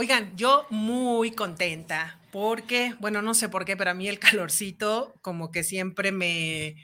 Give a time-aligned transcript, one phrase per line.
[0.00, 5.12] Oigan, yo muy contenta porque, bueno, no sé por qué, pero a mí el calorcito
[5.22, 6.76] como que siempre me,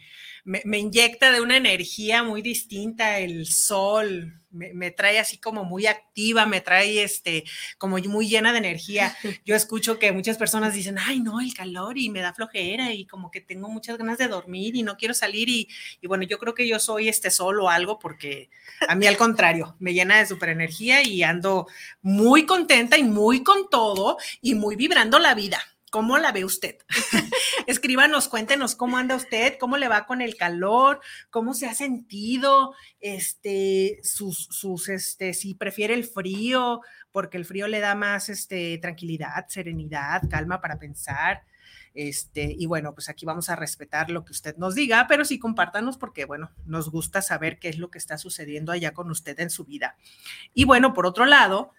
[0.44, 6.46] me, inyecta de una energía muy distinta, el sol me, trae así como muy activa,
[6.46, 7.44] me trae este
[7.78, 9.16] como muy llena de energía.
[9.44, 13.06] Yo escucho que muchas personas dicen, ay no, el calor y me da flojera y
[13.06, 15.68] como que tengo muchas ganas de dormir y no quiero salir y,
[16.00, 18.50] y bueno, yo creo que yo soy este sol o algo porque
[18.86, 21.66] a mí al contrario, me llena de super energía y ando
[22.02, 25.60] muy contenta y muy con todo y muy vibrando la vida.
[25.94, 26.78] ¿Cómo la ve usted?
[27.68, 31.00] Escríbanos, cuéntenos cómo anda usted, cómo le va con el calor,
[31.30, 36.80] cómo se ha sentido, este, sus, sus, este, si prefiere el frío,
[37.12, 41.44] porque el frío le da más, este, tranquilidad, serenidad, calma para pensar.
[41.94, 45.38] Este, y bueno, pues aquí vamos a respetar lo que usted nos diga, pero sí
[45.38, 49.38] compártanos porque, bueno, nos gusta saber qué es lo que está sucediendo allá con usted
[49.38, 49.96] en su vida.
[50.54, 51.72] Y bueno, por otro lado,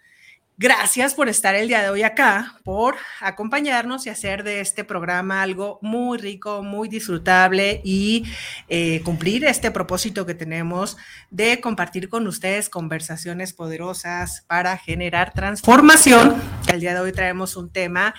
[0.58, 5.42] Gracias por estar el día de hoy acá, por acompañarnos y hacer de este programa
[5.42, 8.24] algo muy rico, muy disfrutable y
[8.70, 10.96] eh, cumplir este propósito que tenemos
[11.30, 16.42] de compartir con ustedes conversaciones poderosas para generar transformación.
[16.76, 18.14] El día de hoy traemos un tema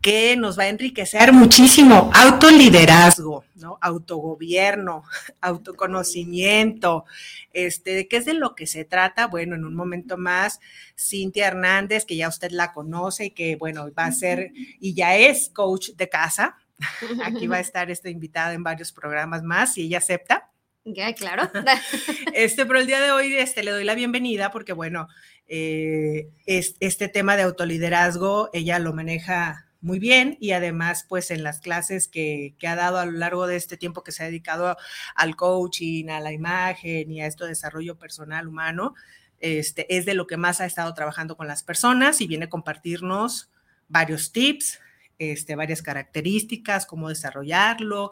[0.00, 2.12] que nos va a enriquecer muchísimo.
[2.14, 3.76] Autoliderazgo, ¿no?
[3.80, 5.02] Autogobierno,
[5.40, 7.04] autoconocimiento.
[7.52, 9.26] Este, ¿De qué es de lo que se trata?
[9.26, 10.60] Bueno, en un momento más,
[10.96, 15.16] Cintia Hernández, que ya usted la conoce y que, bueno, va a ser y ya
[15.16, 16.56] es coach de casa.
[17.24, 20.52] Aquí va a estar esta invitada en varios programas más, si ella acepta.
[20.84, 21.50] Ya, claro.
[22.32, 25.08] Este, pero el día de hoy este, le doy la bienvenida porque, bueno,
[25.48, 31.60] eh, este tema de autoliderazgo, ella lo maneja muy bien y además pues en las
[31.60, 34.76] clases que, ha dado a lo largo de este tiempo que se ha dedicado
[35.14, 38.94] al coaching, a la imagen y a esto de desarrollo personal humano,
[39.40, 42.50] este, es de lo que más ha estado trabajando con las personas y viene a
[42.50, 43.50] compartirnos
[43.88, 44.80] varios tips,
[45.18, 48.10] este, varias características, cómo desarrollarlo,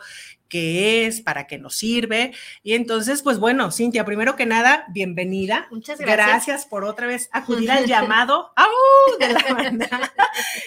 [0.49, 2.33] qué es, para qué nos sirve.
[2.63, 5.69] Y entonces, pues bueno, Cintia, primero que nada, bienvenida.
[5.71, 6.27] Muchas gracias.
[6.27, 8.53] Gracias por otra vez acudir al llamado
[9.21, 10.13] de la banda.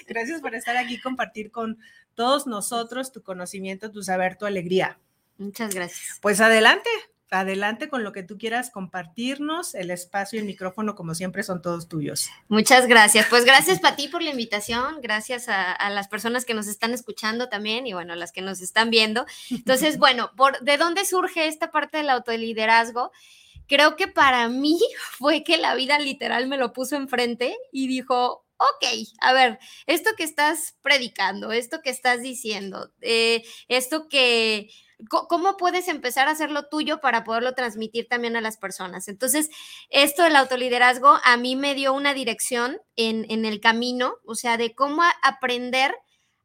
[0.07, 1.79] Gracias por estar aquí, compartir con
[2.15, 4.99] todos nosotros tu conocimiento, tu saber, tu alegría.
[5.37, 6.19] Muchas gracias.
[6.21, 6.89] Pues adelante,
[7.31, 9.75] adelante con lo que tú quieras compartirnos.
[9.75, 12.29] El espacio y el micrófono, como siempre, son todos tuyos.
[12.47, 13.27] Muchas gracias.
[13.29, 14.99] Pues gracias para ti por la invitación.
[15.01, 18.89] Gracias a, las personas que nos están escuchando también y bueno, las que nos están
[18.89, 19.25] viendo.
[19.49, 23.11] Entonces, bueno, por, ¿de dónde surge esta parte del autoliderazgo?
[23.67, 24.79] Creo que para mí
[25.11, 28.85] fue que la vida literal me lo puso enfrente y dijo, ok,
[29.21, 34.69] a ver, esto que estás predicando, esto que estás diciendo, eh, esto que
[35.07, 39.07] ¿Cómo puedes empezar a hacerlo tuyo para poderlo transmitir también a las personas?
[39.07, 39.49] Entonces,
[39.89, 44.57] esto del autoliderazgo a mí me dio una dirección en, en el camino, o sea,
[44.57, 45.95] de cómo aprender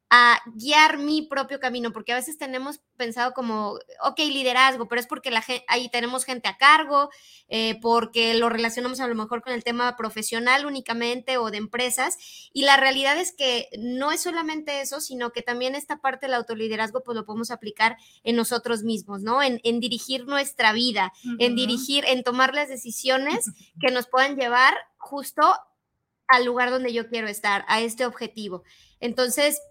[0.09, 5.07] a guiar mi propio camino, porque a veces tenemos pensado como, ok, liderazgo, pero es
[5.07, 7.09] porque la ahí tenemos gente a cargo,
[7.47, 12.17] eh, porque lo relacionamos a lo mejor con el tema profesional únicamente o de empresas,
[12.53, 16.35] y la realidad es que no es solamente eso, sino que también esta parte del
[16.35, 19.41] autoliderazgo pues lo podemos aplicar en nosotros mismos, ¿no?
[19.41, 23.45] En, dirigir nuestra vida, en dirigir, en tomar las decisiones
[23.81, 25.41] que nos puedan llevar justo
[26.27, 28.63] al lugar donde yo quiero estar, a este objetivo.
[28.99, 29.61] Entonces,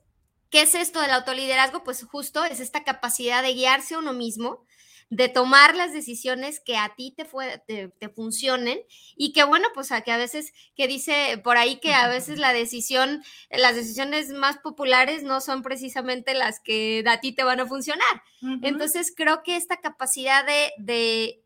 [0.55, 1.83] ¿Qué es esto del autoliderazgo?
[1.83, 4.65] Pues justo es esta capacidad de guiarse a uno mismo,
[5.11, 8.79] de tomar las decisiones que a ti te, te, funcionen
[9.17, 12.39] y que bueno, pues a que a veces, que dice por ahí que a veces
[12.39, 17.59] la decisión, las decisiones más populares no son precisamente las que a ti te van
[17.59, 18.23] a funcionar.
[18.63, 21.43] Entonces creo que esta capacidad de, de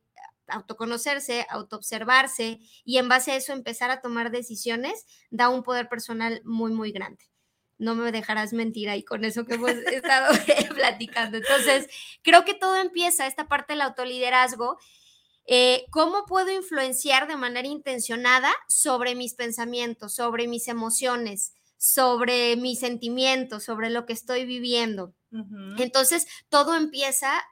[0.48, 6.42] autoconocerse, autoobservarse y en base a eso empezar a tomar decisiones da un poder personal
[6.44, 7.24] muy, muy grande
[7.78, 10.32] no me dejarás mentir ahí con eso que hemos estado
[10.74, 11.38] platicando.
[11.38, 11.88] Entonces,
[12.22, 14.78] creo que todo empieza, esta parte del autoliderazgo,
[15.46, 22.80] eh, ¿cómo puedo influenciar de manera intencionada sobre mis pensamientos, sobre mis emociones, sobre mis
[22.80, 25.14] sentimientos, sobre lo que estoy viviendo?
[25.78, 27.42] Entonces, todo empieza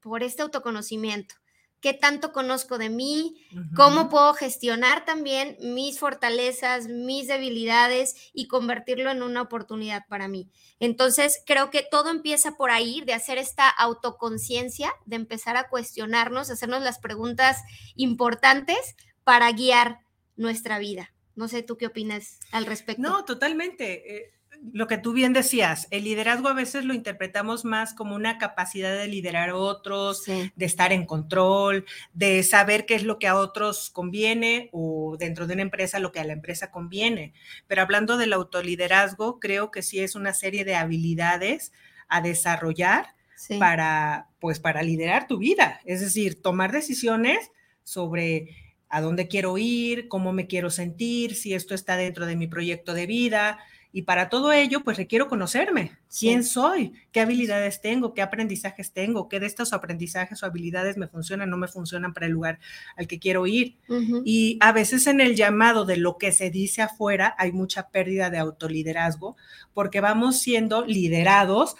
[0.00, 1.34] por este autoconocimiento
[1.80, 3.36] qué tanto conozco de mí,
[3.74, 10.50] cómo puedo gestionar también mis fortalezas, mis debilidades y convertirlo en una oportunidad para mí.
[10.80, 16.50] Entonces, creo que todo empieza por ahí, de hacer esta autoconciencia, de empezar a cuestionarnos,
[16.50, 17.62] hacernos las preguntas
[17.94, 20.00] importantes para guiar
[20.36, 21.12] nuestra vida.
[21.34, 23.02] No sé, ¿tú qué opinas al respecto?
[23.02, 24.16] No, totalmente.
[24.16, 24.32] Eh,
[24.72, 28.96] lo que tú bien decías, el liderazgo a veces lo interpretamos más como una capacidad
[28.96, 33.36] de liderar a otros, de estar en control, de saber qué es lo que a
[33.36, 37.32] otros conviene o dentro de una empresa lo que a la empresa conviene.
[37.66, 41.72] Pero hablando del autoliderazgo, creo que sí es una serie de habilidades
[42.08, 43.14] a desarrollar
[43.58, 45.80] para, pues, para liderar tu vida.
[45.84, 47.50] Es decir, tomar decisiones
[47.82, 48.48] sobre
[48.88, 52.94] a dónde quiero ir, cómo me quiero sentir, si esto está dentro de mi proyecto
[52.94, 53.58] de vida,
[53.92, 55.92] y para todo ello, pues requiero conocerme.
[56.18, 56.92] ¿Quién soy?
[57.12, 58.14] ¿Qué habilidades tengo?
[58.14, 59.28] ¿Qué aprendizajes tengo?
[59.28, 62.58] ¿Qué de estos aprendizajes o habilidades me funcionan, no me funcionan para el lugar
[62.96, 63.76] al que quiero ir?
[64.24, 68.30] Y a veces en el llamado de lo que se dice afuera hay mucha pérdida
[68.30, 69.36] de autoliderazgo
[69.72, 71.76] porque vamos siendo liderados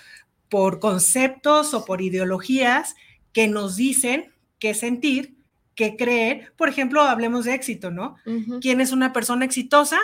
[0.49, 2.94] por conceptos o por ideologías
[3.32, 5.36] que nos dicen qué sentir
[5.76, 8.17] que creer, por ejemplo, hablemos de éxito, ¿no?
[8.62, 9.99] ¿Quién es una persona exitosa?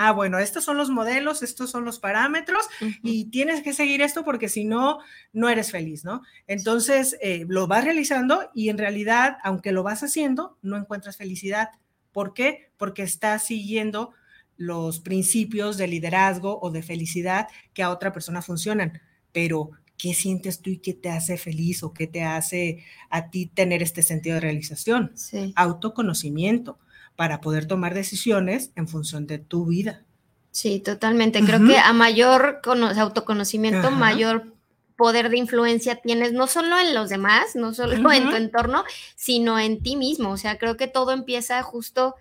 [0.00, 2.66] Ah, bueno, estos son los modelos, estos son los parámetros
[3.04, 4.98] y tienes que seguir esto porque si no,
[5.32, 6.22] no eres feliz, ¿no?
[6.48, 11.68] Entonces, eh, lo vas realizando y en realidad, aunque lo vas haciendo, no encuentras felicidad.
[12.10, 12.72] ¿Por qué?
[12.76, 14.12] Porque estás siguiendo
[14.56, 19.70] los principios de liderazgo o de felicidad que a otra persona funcionan, pero
[20.02, 23.84] qué sientes tú y qué te hace feliz o qué te hace a ti tener
[23.84, 25.14] este sentido de realización.
[25.54, 26.76] Autoconocimiento
[27.14, 30.02] para poder tomar decisiones en función de tu vida.
[30.50, 31.40] Sí, totalmente.
[31.44, 34.52] Creo que a mayor autoconocimiento, mayor
[34.96, 38.82] poder de influencia tienes, no solo en los demás, no solo en tu entorno,
[39.14, 40.30] sino en ti mismo.
[40.30, 42.16] O sea, creo que todo empieza justo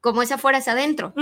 [0.00, 1.12] como es afuera es adentro.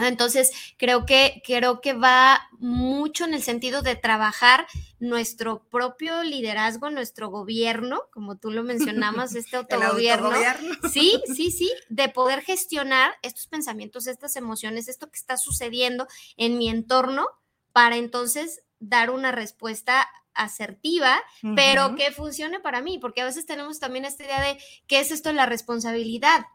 [0.00, 4.66] Entonces, creo que, creo que va mucho en el sentido de trabajar
[4.98, 10.30] nuestro propio liderazgo, nuestro gobierno, como tú lo mencionabas, este autogobierno.
[10.90, 16.06] Sí, sí, sí, de poder gestionar estos pensamientos, estas emociones, esto que está sucediendo
[16.36, 17.28] en mi entorno,
[17.72, 21.20] para entonces dar una respuesta asertiva,
[21.56, 25.10] pero que funcione para mí, porque a veces tenemos también esta idea de qué es
[25.10, 26.46] esto la responsabilidad.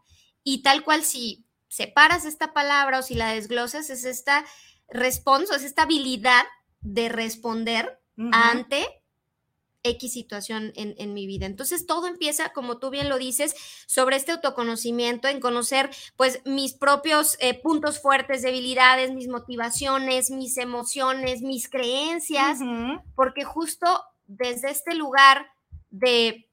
[0.44, 4.44] Y tal cual si separas esta palabra o si la desglosas, es esta
[4.88, 6.44] respuesta, es esta habilidad
[6.80, 7.98] de responder
[8.30, 8.86] ante
[9.84, 11.46] X situación en, mi vida.
[11.46, 13.54] Entonces, todo empieza, como tú bien lo dices,
[13.86, 20.56] sobre este autoconocimiento, en conocer pues mis propios eh, puntos fuertes, debilidades, mis motivaciones, mis
[20.58, 22.60] emociones, mis creencias,
[23.14, 23.86] porque justo
[24.26, 25.46] desde este lugar
[25.90, 26.48] de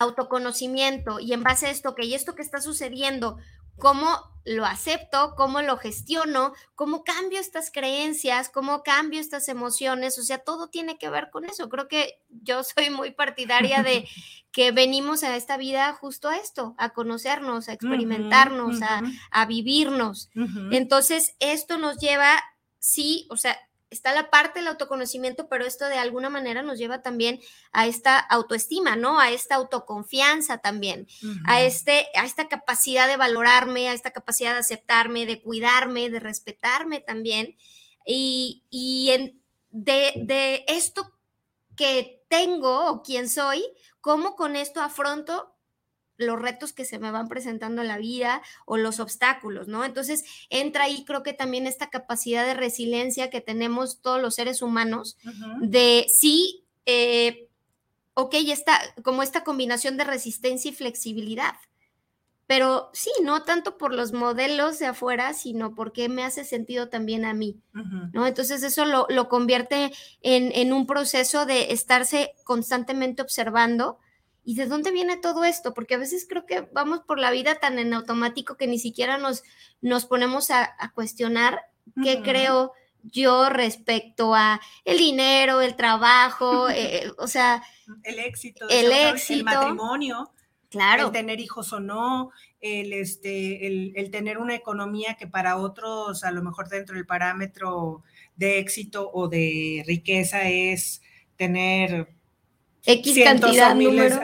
[0.00, 3.36] autoconocimiento y en base a esto, que y esto que está sucediendo,
[3.76, 4.08] cómo
[4.44, 10.38] lo acepto, cómo lo gestiono, cómo cambio estas creencias, cómo cambio estas emociones, o sea,
[10.38, 11.68] todo tiene que ver con eso.
[11.68, 14.08] Creo que yo soy muy partidaria de
[14.52, 18.80] que venimos a esta vida justo a esto, a conocernos, a experimentarnos,
[19.30, 20.30] a, vivirnos.
[20.72, 22.42] Entonces, esto nos lleva,
[22.78, 23.56] sí, o sea,
[23.90, 27.40] está la parte del autoconocimiento, pero esto de alguna manera nos lleva también
[27.72, 29.18] a esta autoestima, ¿no?
[29.18, 31.08] A esta autoconfianza también,
[31.44, 36.20] a, este, a esta capacidad de valorarme, a esta capacidad de aceptarme, de cuidarme, de
[36.20, 37.56] respetarme también.
[38.06, 41.12] Y, en, de, de esto
[41.76, 43.64] que tengo o quién soy,
[44.00, 45.54] cómo con esto afronto
[46.20, 49.84] los retos que se me van presentando en la vida o los obstáculos, ¿no?
[49.84, 54.62] Entonces entra ahí creo que también esta capacidad de resiliencia que tenemos todos los seres
[54.62, 55.16] humanos,
[55.60, 57.48] de sí, eh,
[58.14, 61.54] ok, está como esta combinación de resistencia y flexibilidad.
[62.46, 67.24] Pero sí, no tanto por los modelos de afuera, sino porque me hace sentido también
[67.24, 67.60] a mí,
[68.12, 68.26] ¿no?
[68.26, 74.00] Entonces eso lo, lo convierte en, en, un proceso de estarse constantemente observando,
[74.50, 75.74] ¿Y de dónde viene todo esto?
[75.74, 79.16] Porque a veces creo que vamos por la vida tan en automático que ni siquiera
[79.16, 79.44] nos,
[79.80, 81.60] nos ponemos a, cuestionar
[82.02, 82.72] qué creo
[83.04, 87.62] yo respecto a el dinero, el trabajo, eh, o sea,
[88.02, 90.32] el éxito, el éxito, el matrimonio,
[90.68, 95.58] claro, el tener hijos o no, el este, el, el, tener una economía que para
[95.58, 98.02] otros a lo mejor dentro del parámetro
[98.34, 101.02] de éxito o de riqueza es
[101.36, 102.19] tener
[102.84, 104.14] X cantidad miles,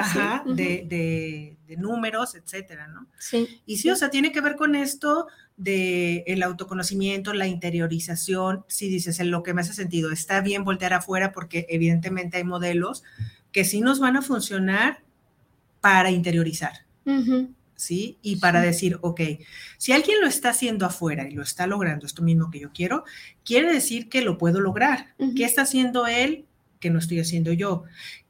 [0.46, 3.06] de, números, etcétera, ¿no?
[3.18, 3.60] Sí.
[3.66, 8.64] Y sí, o sea, tiene que ver con esto de el autoconocimiento, la interiorización.
[8.68, 12.44] Si dices, en lo que me hace sentido, está bien voltear afuera porque evidentemente hay
[12.44, 13.02] modelos
[13.52, 15.02] que sí nos van a funcionar
[15.80, 16.84] para interiorizar.
[17.76, 18.18] ¿Sí?
[18.22, 19.20] Y para decir, ok,
[19.78, 23.04] si alguien lo está haciendo afuera y lo está logrando, esto mismo que yo quiero,
[23.44, 25.14] quiere decir que lo puedo lograr.
[25.36, 26.46] ¿Qué está haciendo él
[26.80, 27.84] que no estoy haciendo yo?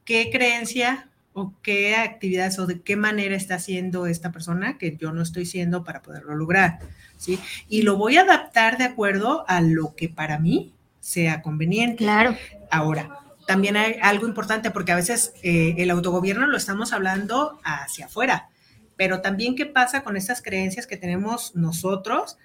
[0.07, 5.11] ¿Qué creencia o qué actividades o de qué manera está haciendo esta persona que yo
[5.11, 6.79] no estoy haciendo para poderlo lograr?
[7.17, 7.37] ¿Sí?
[7.67, 11.97] Y lo voy a adaptar de acuerdo a lo que para mí sea conveniente.
[11.97, 12.35] Claro.
[12.71, 18.05] Ahora, también hay algo importante porque a veces eh, el autogobierno lo estamos hablando hacia
[18.05, 18.49] afuera
[18.97, 22.37] pero también qué pasa con esas creencias que tenemos nosotros,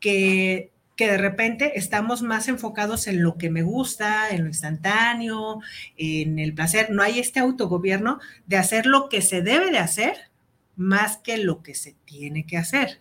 [0.00, 5.60] que, que de repente estamos más enfocados en lo que me gusta, en lo instantáneo,
[5.96, 6.90] en el placer.
[6.90, 10.16] No hay este autogobierno de hacer lo que se debe de hacer
[10.74, 13.00] más que lo que se tiene que hacer.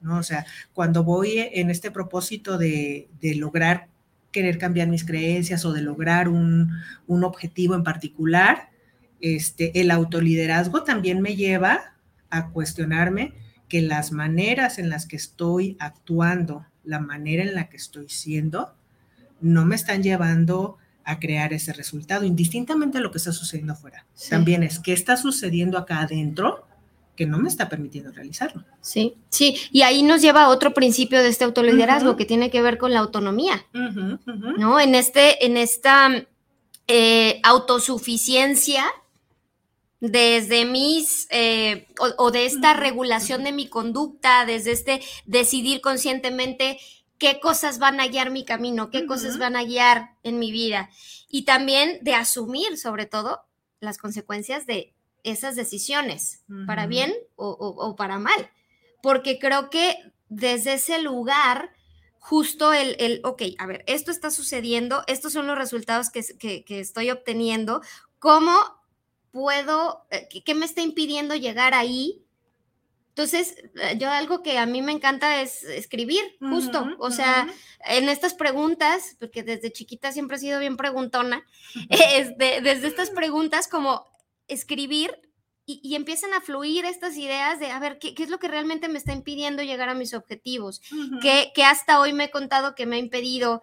[0.00, 0.18] ¿no?
[0.18, 3.88] O sea, cuando voy en este propósito de, de, lograr
[4.30, 6.72] querer cambiar mis creencias o de lograr un,
[7.06, 8.70] un objetivo en particular,
[9.20, 11.94] este, el autoliderazgo también me lleva
[12.30, 13.32] a cuestionarme
[13.68, 18.74] que las maneras en las que estoy actuando, la manera en la que estoy siendo,
[19.40, 24.06] no me están llevando a crear ese resultado, indistintamente de lo que está sucediendo afuera.
[24.30, 26.66] También es qué está sucediendo acá adentro
[27.16, 28.64] que no me está permitiendo realizarlo.
[28.80, 32.62] Sí, sí, y ahí nos lleva a otro principio de este autoliderazgo que tiene que
[32.62, 33.64] ver con la autonomía,
[34.58, 34.80] ¿no?
[34.80, 36.26] En, este, en esta
[36.88, 38.84] eh, autosuficiencia
[40.10, 41.86] desde mis, eh,
[42.18, 46.78] o, de esta regulación de mi conducta, desde este decidir conscientemente
[47.16, 50.90] qué cosas van a guiar mi camino, qué cosas van a guiar en mi vida.
[51.30, 53.46] Y también de asumir, sobre todo,
[53.80, 58.50] las consecuencias de esas decisiones, para bien o, para mal.
[59.02, 59.96] Porque creo que
[60.28, 61.70] desde ese lugar,
[62.18, 66.22] justo el, el, ok, a ver, esto está sucediendo, estos son los resultados que,
[66.62, 67.80] que estoy obteniendo,
[68.18, 68.83] ¿cómo
[69.34, 72.22] puedo, eh, qué me está impidiendo llegar ahí.
[73.08, 77.48] Entonces, eh, yo algo que a mí me encanta es escribir, justo, o sea,
[77.84, 81.44] en estas preguntas, porque desde chiquita siempre he sido bien preguntona,
[82.38, 84.06] desde estas preguntas como
[84.46, 85.20] escribir
[85.66, 88.98] y, empiezan a fluir estas ideas de, a ver, ¿qué, es lo que realmente me
[88.98, 90.80] está impidiendo llegar a mis objetivos?
[91.22, 93.62] que ¿Qué, hasta hoy me he contado que me ha impedido,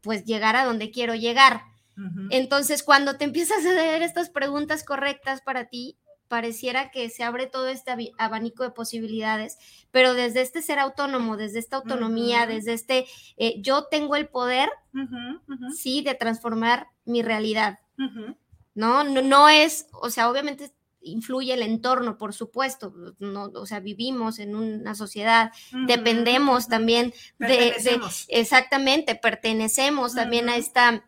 [0.00, 1.71] pues, llegar a donde quiero llegar?
[2.30, 5.98] Entonces, cuando te empiezas a hacer estas preguntas correctas para ti,
[6.32, 9.58] pareciera que se abre todo este abanico de posibilidades,
[9.90, 13.04] pero desde este ser autónomo, desde esta autonomía, desde este,
[13.36, 14.70] eh, yo tengo el poder,
[15.76, 17.80] sí, de transformar mi realidad,
[18.74, 19.04] ¿no?
[19.04, 19.20] ¿no?
[19.20, 20.72] No es, o sea, obviamente
[21.02, 25.52] influye el entorno, por supuesto, no, o sea, vivimos en una sociedad,
[25.86, 27.74] dependemos también de,
[28.28, 31.04] exactamente, pertenecemos también a esta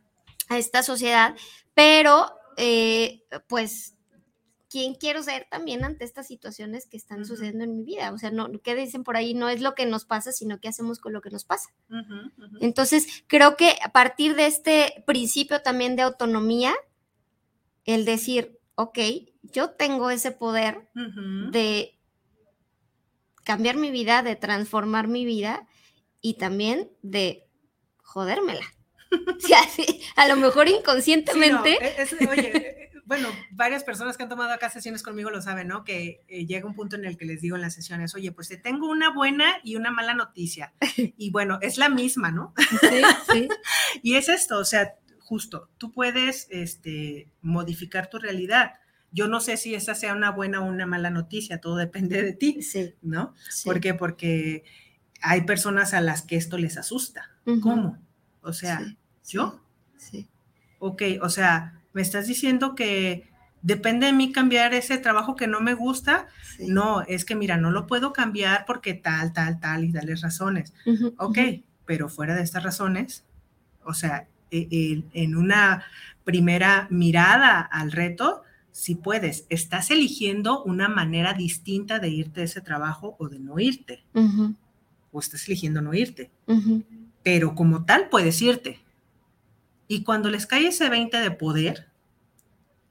[0.49, 1.35] a esta sociedad,
[1.75, 3.97] pero eh, pues,
[4.69, 8.13] ¿quién quiero ser también ante estas situaciones que están sucediendo en mi vida?
[8.13, 9.35] O sea, no, ¿qué dicen por ahí?
[9.35, 11.71] No es lo que nos pasa, sino qué hacemos con lo que nos pasa.
[12.61, 16.75] Entonces, creo que a partir de este principio también de autonomía,
[17.85, 18.99] el decir, ok,
[19.43, 20.89] yo tengo ese poder
[21.53, 21.99] de
[23.45, 25.69] cambiar mi vida, de transformar mi vida
[26.21, 27.47] y también de
[28.03, 28.74] jodérmela.
[30.17, 31.79] a lo mejor inconscientemente.
[32.31, 35.85] oye, bueno, varias personas que han tomado acá sesiones conmigo lo saben, ¿no?
[35.85, 38.49] Que eh, llega un punto en el que les digo en las sesiones, oye, pues
[38.49, 40.73] te tengo una buena y una mala noticia.
[41.17, 42.55] Y bueno, es la misma, ¿no?
[42.81, 43.03] Sí,
[43.33, 43.49] sí.
[44.03, 48.75] y es esto, o sea, justo, tú puedes este, modificar tu realidad.
[49.11, 52.33] Yo no sé si esa sea una buena o una mala noticia, todo depende de
[52.33, 52.95] ti, sí.
[53.03, 53.35] ¿no?
[53.65, 53.95] ¿Por qué?
[53.95, 54.65] Porque
[55.21, 57.31] hay personas a las que esto les asusta.
[57.63, 57.99] ¿Cómo?
[58.41, 58.81] O sea,
[59.27, 59.61] ¿Yo?
[59.97, 60.29] Sí.
[60.79, 63.29] Ok, o sea, me estás diciendo que
[63.63, 66.27] depende de mí cambiar ese trabajo que no me gusta.
[66.59, 70.75] No, es que mira, no lo puedo cambiar porque tal, tal, tal y tales razones.
[71.17, 71.39] ok,
[71.87, 73.25] pero fuera de estas razones,
[73.85, 75.85] o sea, e, en una
[76.25, 82.61] primera mirada al reto, si puedes, estás eligiendo una manera distinta de irte de ese
[82.61, 84.05] trabajo o de no irte.
[85.11, 86.31] O estás eligiendo no irte.
[87.23, 88.84] Pero como tal, puedes irte.
[89.89, 91.89] Y cuando les cae ese 20 de poder,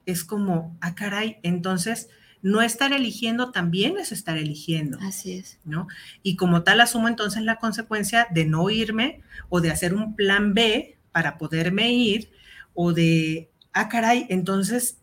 [0.06, 2.10] es como, ah, caray, entonces
[2.42, 5.00] no estar eligiendo también es estar eligiendo.
[5.02, 5.60] Así es.
[5.64, 5.88] ¿No?
[6.24, 10.54] Y como tal asumo entonces la consecuencia de no irme o de hacer un plan
[10.54, 12.32] B para poderme ir
[12.74, 14.98] o de, ah, caray, entonces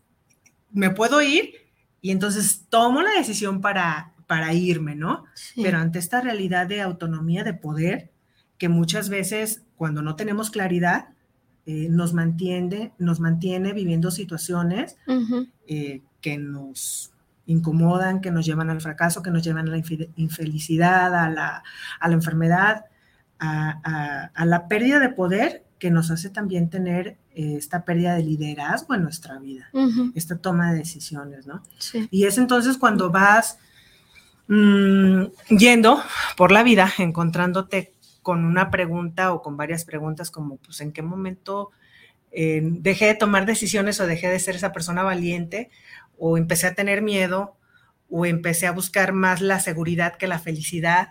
[0.71, 1.55] me puedo ir
[1.99, 5.25] y entonces tomo la decisión para, para irme, ¿no?
[5.55, 8.11] Pero ante esta realidad de autonomía, de poder,
[8.57, 11.10] que muchas veces cuando no tenemos claridad,
[11.65, 14.97] eh, nos, mantiene, nos mantiene viviendo situaciones
[15.67, 17.11] eh, que nos
[17.45, 19.83] incomodan, que nos llevan al fracaso, que nos llevan a la
[20.15, 21.63] infelicidad, a la,
[21.99, 22.85] a la enfermedad,
[23.39, 28.23] a, a, la pérdida de poder que nos hace también tener eh, esta pérdida de
[28.23, 29.69] liderazgo en nuestra vida,
[30.13, 31.63] esta toma de decisiones, ¿no?
[31.77, 32.07] Sí.
[32.11, 33.57] Y es entonces cuando vas
[34.47, 36.01] mmm, yendo
[36.37, 41.01] por la vida, encontrándote con una pregunta o con varias preguntas como, pues, ¿en qué
[41.01, 41.71] momento
[42.31, 45.69] eh, dejé de tomar decisiones o dejé de ser esa persona valiente
[46.17, 47.57] o empecé a tener miedo
[48.09, 51.09] o empecé a buscar más la seguridad que la felicidad?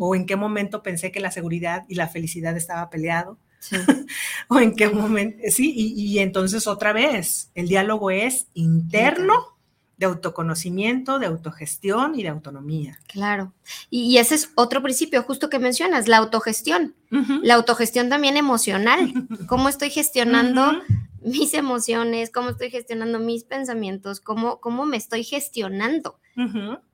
[0.00, 3.38] o en qué momento pensé que la seguridad y la felicidad estaba peleado.
[4.48, 9.57] o en qué momento, sí, y, entonces otra vez, el diálogo es interno
[9.98, 12.98] de autoconocimiento, de autogestión y de autonomía.
[13.08, 13.52] Claro.
[13.90, 16.94] Y, ese es otro principio justo que mencionas, la autogestión.
[17.42, 19.12] La autogestión también emocional.
[19.48, 20.82] ¿Cómo estoy gestionando
[21.20, 22.30] mis emociones?
[22.30, 24.20] ¿Cómo estoy gestionando mis pensamientos?
[24.20, 26.20] ¿Cómo, cómo me estoy gestionando?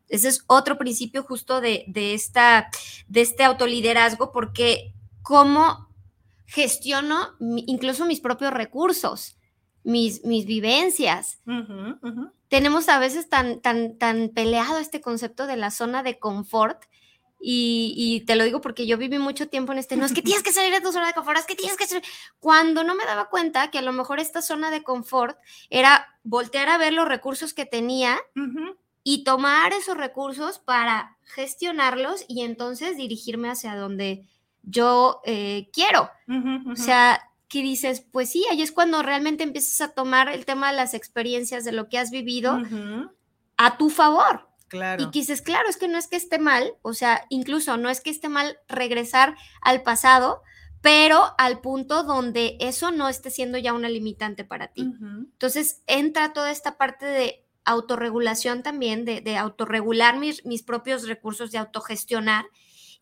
[0.09, 2.71] Ese es otro principio justo de, esta,
[3.09, 5.89] de este autoliderazgo, porque cómo
[6.47, 9.37] gestiono incluso mis propios recursos,
[9.85, 11.41] mis, mis vivencias.
[12.49, 16.83] Tenemos a veces tan, tan, tan peleado este concepto de la zona de confort.
[17.47, 20.43] Y, te lo digo porque yo viví mucho tiempo en este, no es que tienes
[20.43, 22.03] que salir de tu zona de confort, es que tienes que salir.
[22.39, 25.37] Cuando no me daba cuenta que a lo mejor esta zona de confort
[25.69, 28.19] era voltear a ver los recursos que tenía
[29.03, 34.27] y tomar esos recursos para gestionarlos y entonces dirigirme hacia donde
[34.63, 36.11] yo eh, quiero.
[36.73, 40.71] O sea, que dices, pues sí, ahí es cuando realmente empiezas a tomar el tema
[40.71, 42.61] de las experiencias, de lo que has vivido,
[43.57, 44.49] a tu favor.
[44.69, 45.05] Claro.
[45.05, 48.01] Y dices, claro, es que no es que esté mal, o sea, incluso no es
[48.01, 50.43] que esté mal regresar al pasado,
[50.81, 54.83] pero al punto donde eso no esté siendo ya una limitante para ti.
[54.83, 61.59] Entonces entra toda esta parte de autorregulación también, de, autorregular mis, mis propios recursos, de
[61.59, 62.45] autogestionar.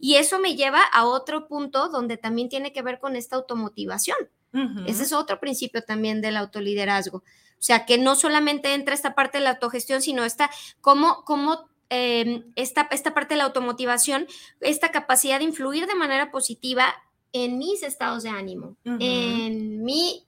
[0.04, 4.16] Y eso me lleva a otro punto donde también tiene que ver con esta automotivación.
[4.84, 7.18] Ese es otro principio también del autoliderazgo.
[7.18, 7.22] O
[7.60, 12.52] sea, que no solamente entra esta parte de la autogestión, sino esta, cómo, cómo em,
[12.56, 14.26] esta, esta parte de la automotivación,
[14.60, 16.92] esta capacidad de influir de manera positiva
[17.32, 20.26] en mis estados de ánimo, en, mi,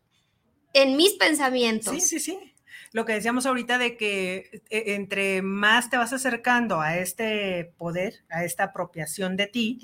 [0.73, 1.93] en mis pensamientos.
[1.95, 2.54] Sí, sí, sí
[2.95, 8.23] lo que decíamos ahorita de que eh, entre más te vas acercando a este poder,
[8.31, 9.81] a esta apropiación de ti,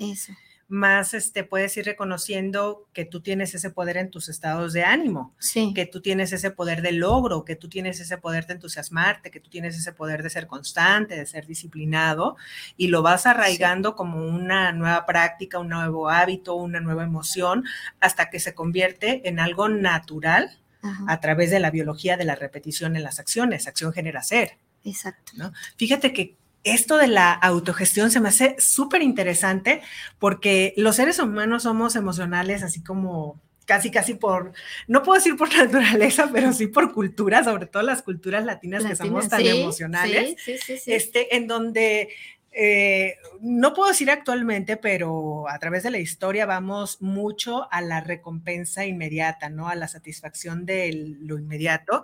[0.69, 5.35] más este, puedes ir reconociendo que tú tienes ese poder en tus estados de ánimo,
[5.75, 9.41] que tú tienes ese poder de logro, que tú tienes ese poder de entusiasmarte, que
[9.41, 12.37] tú tienes ese poder de ser constante, de ser disciplinado,
[12.77, 17.65] y lo vas arraigando como una nueva práctica, un nuevo hábito, una nueva emoción,
[17.99, 20.60] hasta que se convierte en algo natural
[21.07, 23.67] a través de la biología de la repetición en las acciones.
[23.67, 24.57] Acción genera ser.
[24.83, 25.33] Exacto.
[25.35, 25.53] ¿no?
[25.77, 29.81] Fíjate que esto de la autogestión se me hace súper interesante
[30.19, 34.53] porque los seres humanos somos emocionales así como casi, casi por,
[34.87, 38.95] no puedo decir por naturaleza, pero sí por cultura, sobre todo las culturas latinas, que
[38.95, 42.09] somos tan emocionales, sí, sí, este, en donde
[42.53, 48.01] eh, no puedo decir actualmente, pero a través de la historia vamos mucho a la
[48.01, 49.69] recompensa inmediata, ¿no?
[49.69, 52.03] A la satisfacción de lo inmediato.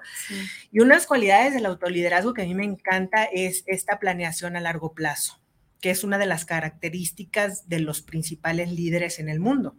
[0.71, 4.93] Y unas cualidades del autoliderazgo que a mí me encanta es esta planeación a largo
[4.93, 5.41] plazo,
[5.81, 9.75] que es una de las características de los principales líderes en el mundo,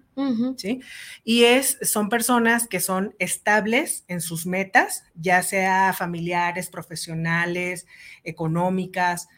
[0.59, 0.83] ¿sí?
[1.25, 7.87] Y es, son personas que son estables en sus metas, ya sea familiares, profesionales,
[8.23, 9.29] económicas,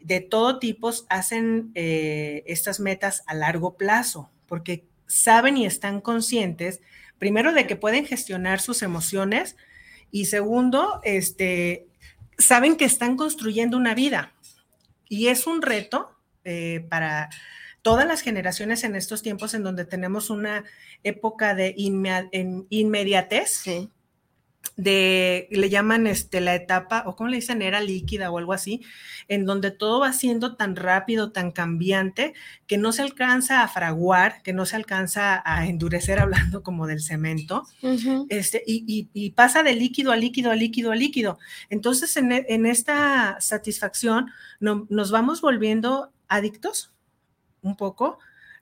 [0.00, 6.80] de todo tipo hacen eh, estas metas a largo plazo, porque saben y están conscientes,
[7.18, 9.56] primero, de que pueden gestionar sus emociones
[10.10, 11.86] y segundo, este,
[12.38, 14.32] saben que están construyendo una vida.
[15.08, 17.30] Y es un reto eh, para
[17.82, 20.64] todas las generaciones en estos tiempos en donde tenemos una
[21.02, 23.50] época de inmediatez.
[23.50, 23.90] Sí
[24.76, 28.82] de, le llaman este, la etapa, o como le dicen, era líquida o algo así,
[29.28, 32.34] en donde todo va siendo tan rápido, tan cambiante,
[32.66, 37.00] que no se alcanza a fraguar, que no se alcanza a endurecer hablando como del
[37.00, 37.66] cemento,
[38.28, 41.38] este, y, pasa de líquido a líquido a líquido a líquido.
[41.68, 46.92] Entonces, en, en esta satisfacción no, nos vamos volviendo adictos
[47.62, 48.18] un poco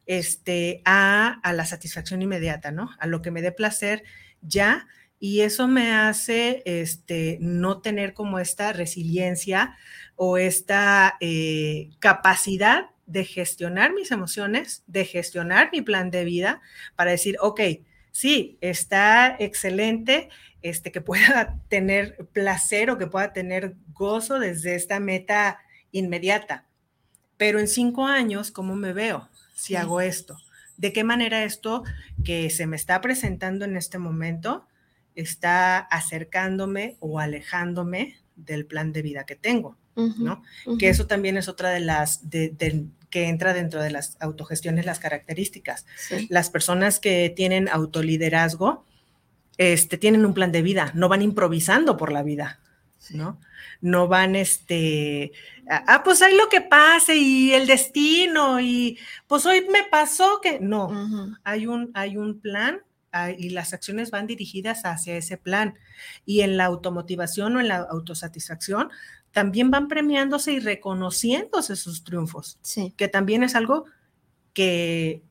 [0.07, 2.91] este, a, a la satisfacción inmediata, ¿no?
[2.99, 4.05] A lo que me dé placer
[4.41, 4.87] ya
[5.21, 9.77] y eso me hace este, no tener como esta resiliencia
[10.17, 16.61] o esta eh, capacidad de gestionar mis emociones, de gestionar mi plan de vida
[16.95, 17.61] para decir, ok,
[18.13, 20.29] sí, está excelente
[20.63, 25.59] este, que pueda tener placer o que pueda tener gozo desde esta meta
[25.91, 26.67] inmediata.
[27.37, 30.37] Pero en cinco años, ¿cómo me veo si hago esto?
[30.77, 31.83] ¿De qué manera esto
[32.25, 34.67] que se me está presentando en este momento
[35.21, 39.77] está acercándome o alejándome del plan de vida que tengo?
[39.97, 40.43] ¿no?
[40.79, 42.55] Que eso también es otra de las, de,
[43.11, 45.87] que entra dentro de las autogestiones, las características.
[46.29, 48.85] Las personas que tienen autoliderazgo,
[49.57, 52.61] este, tienen un plan de vida, no van improvisando por la vida,
[53.11, 53.41] ¿no?
[53.81, 55.33] No van, este,
[55.69, 60.61] ah, pues hay lo que pase y el destino y pues hoy me pasó que
[60.61, 62.81] no, hay, un, hay un plan
[63.37, 65.79] y las acciones van dirigidas hacia ese plan.
[66.25, 68.91] Y en la automotivación o en la autosatisfacción
[69.33, 72.59] también van premiándose y reconociéndose sus triunfos,
[72.97, 73.85] que también es algo
[74.53, 75.23] que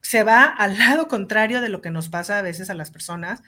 [0.00, 3.42] se va al lado contrario de lo que nos pasa a veces a las personas,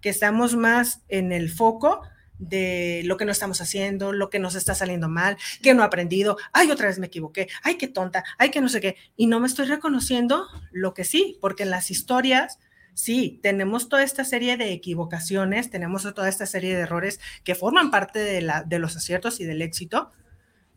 [0.00, 2.02] que estamos más en el foco
[2.40, 5.86] de lo que no estamos haciendo, lo que nos está saliendo mal, que no he
[5.86, 9.26] aprendido, ay, otra vez me equivoqué, ay, qué tonta, ay, que no sé qué, y
[9.26, 12.58] no me estoy reconociendo lo que sí, porque en las historias,
[13.00, 17.90] sí, tenemos toda esta serie de equivocaciones, tenemos toda esta serie de errores que forman
[17.90, 20.12] parte de, la, de los aciertos y del éxito,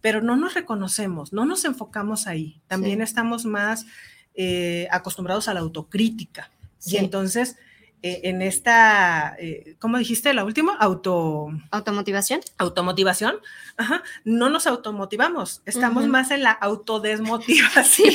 [0.01, 3.85] pero no nos reconocemos, no nos enfocamos ahí, también estamos más
[4.35, 6.51] eh, acostumbrados a la autocrítica.
[6.85, 7.55] Y entonces,
[8.05, 10.75] eh, en esta, eh, ¿cómo dijiste la última?
[10.75, 11.47] Auto...
[11.71, 12.41] Automotivación.
[12.57, 13.37] Automotivación.
[13.77, 14.03] Ajá.
[14.25, 18.13] No nos automotivamos, estamos más en la autodesmotivación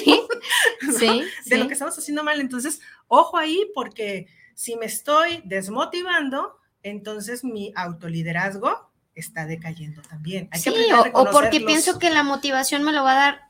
[0.98, 2.38] sí, de lo que estamos haciendo mal.
[2.38, 10.50] Entonces, ojo ahí porque si me estoy desmotivando, entonces mi autoliderazgo está decayendo también.
[10.52, 10.70] sí,
[11.14, 13.47] o, porque pienso que la motivación me lo va a dar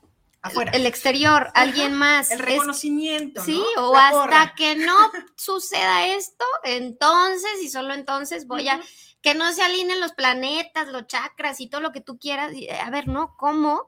[0.73, 2.31] el exterior, alguien más.
[2.31, 3.43] El reconocimiento.
[3.43, 8.79] sí, o hasta que no suceda esto, entonces y solo entonces voy a
[9.21, 12.53] que no se alineen los planetas, los chakras y todo lo que tú quieras.
[12.83, 13.35] A ver, ¿no?
[13.37, 13.85] ¿Cómo?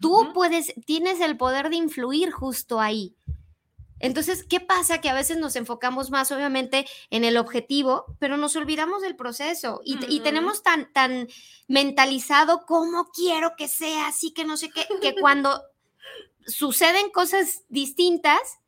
[0.00, 3.16] Tú puedes, tienes el poder de influir justo ahí.
[3.98, 5.02] Entonces, ¿qué pasa?
[5.02, 9.82] Que a veces nos enfocamos más, obviamente, en el objetivo, pero nos olvidamos del proceso
[9.84, 11.28] y, y tenemos tan, tan
[11.68, 15.62] mentalizado cómo quiero que sea, así que no sé qué, que cuando
[16.50, 18.60] suceden cosas distintas,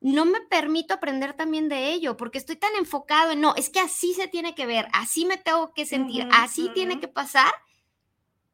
[0.00, 3.80] no me permito aprender también de ello, porque estoy tan enfocado en, no, es que
[3.80, 7.52] así se tiene que ver, así me tengo que sentir, así tiene que pasar,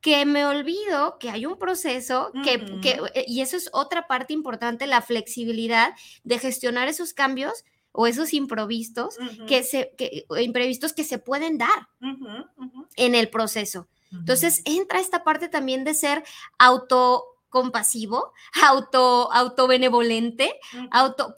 [0.00, 2.64] que me olvido que hay un proceso, que,
[3.14, 5.92] eh, y eso es otra parte importante, la flexibilidad
[6.24, 9.16] de gestionar esos cambios o esos improvistos
[9.48, 11.88] que se, que, imprevistos que se pueden dar
[12.96, 13.88] en el proceso.
[14.12, 16.24] Entonces entra esta parte también de ser
[16.58, 18.32] auto compasivo,
[18.66, 20.58] auto, autobenevolente,
[20.90, 21.34] auto,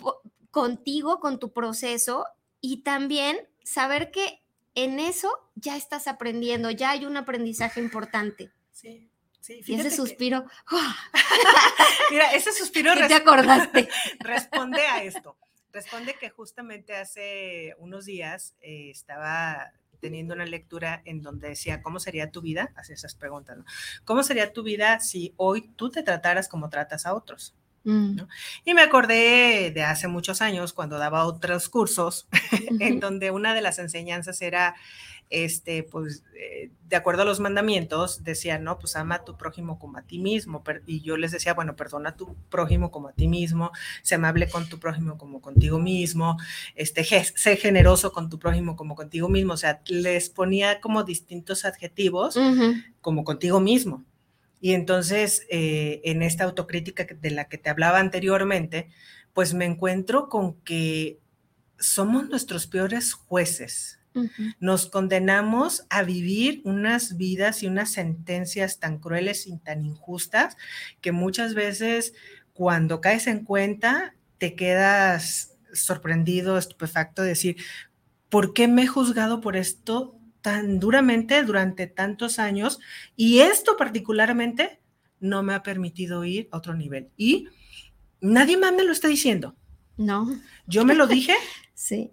[0.51, 2.27] contigo, con tu proceso
[2.61, 4.43] y también saber que
[4.75, 8.53] en eso ya estás aprendiendo, ya hay un aprendizaje importante.
[8.71, 9.09] Sí.
[9.41, 10.47] Sí, y ese suspiro.
[12.13, 12.93] Mira, ese suspiro.
[12.97, 13.89] ¿Qué te acordaste?
[14.21, 15.37] responde a esto.
[15.73, 22.01] Responde que justamente hace unos días eh, estaba teniendo una lectura en donde decía, ¿cómo
[22.01, 22.73] sería tu vida?
[22.77, 23.65] Hacía esas preguntas, ¿no?
[24.05, 27.55] ¿Cómo sería tu vida si hoy tú te trataras como tratas a otros?
[27.85, 28.19] Mm.
[28.65, 32.29] Y me acordé de hace muchos años cuando daba otros cursos
[32.81, 34.75] en donde una de las enseñanzas era
[35.33, 39.79] este, pues, eh, de acuerdo a los mandamientos, decía, no, pues ama a tu prójimo
[39.79, 40.63] como a ti mismo.
[40.87, 44.51] Y yo les decía, bueno, perdona a tu prójimo como a ti mismo, sé amable
[44.51, 46.37] con tu prójimo como contigo mismo,
[46.75, 49.55] este, sé generoso con tu prójimo como contigo mismo.
[49.55, 52.39] O sea, les ponía como distintos adjetivos
[53.01, 54.05] como contigo mismo.
[54.61, 58.89] Y entonces, eh, en esta autocrítica de la que te hablaba anteriormente,
[59.33, 61.19] pues me encuentro con que
[61.79, 64.02] somos nuestros peores jueces
[64.61, 70.57] nos condenamos a vivir unas vidas y unas sentencias tan crueles y tan injustas
[71.01, 72.15] que muchas veces
[72.53, 77.57] cuando caes en cuenta te quedas sorprendido, estupefacto de decir,
[78.29, 82.79] ¿por qué me he juzgado por esto tan duramente durante tantos años?
[83.17, 84.81] Y esto particularmente
[85.21, 87.11] no me ha permitido ir a otro nivel.
[87.17, 87.49] Y
[88.21, 89.55] nadie más me lo está diciendo.
[89.97, 90.41] No.
[90.67, 91.35] Yo me lo dije.
[91.75, 92.11] sí.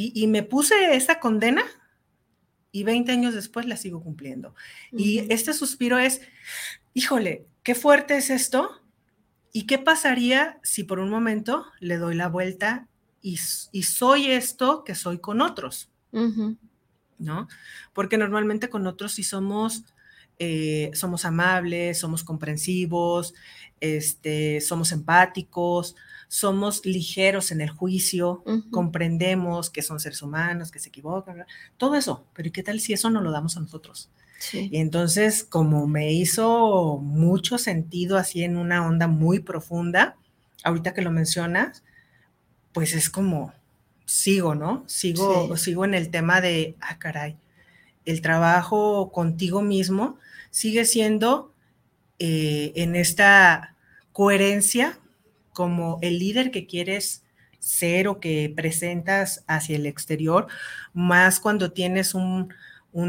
[0.00, 1.64] Y, me puse esa condena
[2.70, 4.54] y 20 años después la sigo cumpliendo.
[4.92, 6.20] Y este suspiro es,
[6.94, 8.80] híjole, qué fuerte es esto.
[9.52, 12.86] ¿Y qué pasaría si por un momento le doy la vuelta
[13.20, 15.90] y, soy esto que soy con otros,
[17.18, 17.48] ¿no?
[17.92, 19.84] Porque normalmente con otros sí somos,
[20.38, 23.34] eh, somos amables, somos comprensivos,
[23.80, 25.96] este, somos empáticos,
[26.28, 31.46] somos ligeros en el juicio, comprendemos que son seres humanos, que se equivocan,
[31.78, 32.26] todo eso.
[32.34, 34.10] Pero ¿y qué tal si eso no lo damos a nosotros?
[34.52, 40.16] Y entonces, como me hizo mucho sentido así en una onda muy profunda,
[40.62, 41.82] ahorita que lo mencionas,
[42.72, 43.52] pues es como,
[44.04, 44.84] sigo, ¿no?
[44.86, 47.36] Sigo, sigo en el tema de, ah, caray,
[48.04, 50.18] el trabajo contigo mismo
[50.50, 51.52] sigue siendo
[52.18, 53.76] eh, en esta
[54.12, 54.98] coherencia
[55.58, 57.24] como el líder que quieres
[57.58, 60.46] ser o que presentas hacia el exterior,
[60.94, 62.54] más cuando tienes un,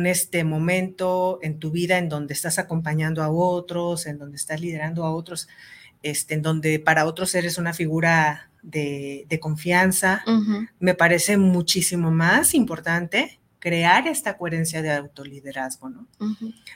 [0.07, 5.05] este momento en tu vida en donde estás acompañando a otros, en donde estás liderando
[5.05, 5.47] a otros,
[6.01, 10.23] este, en donde para otros eres una figura de, confianza.
[10.79, 16.07] Me parece muchísimo más importante crear esta coherencia de autoliderazgo, ¿no?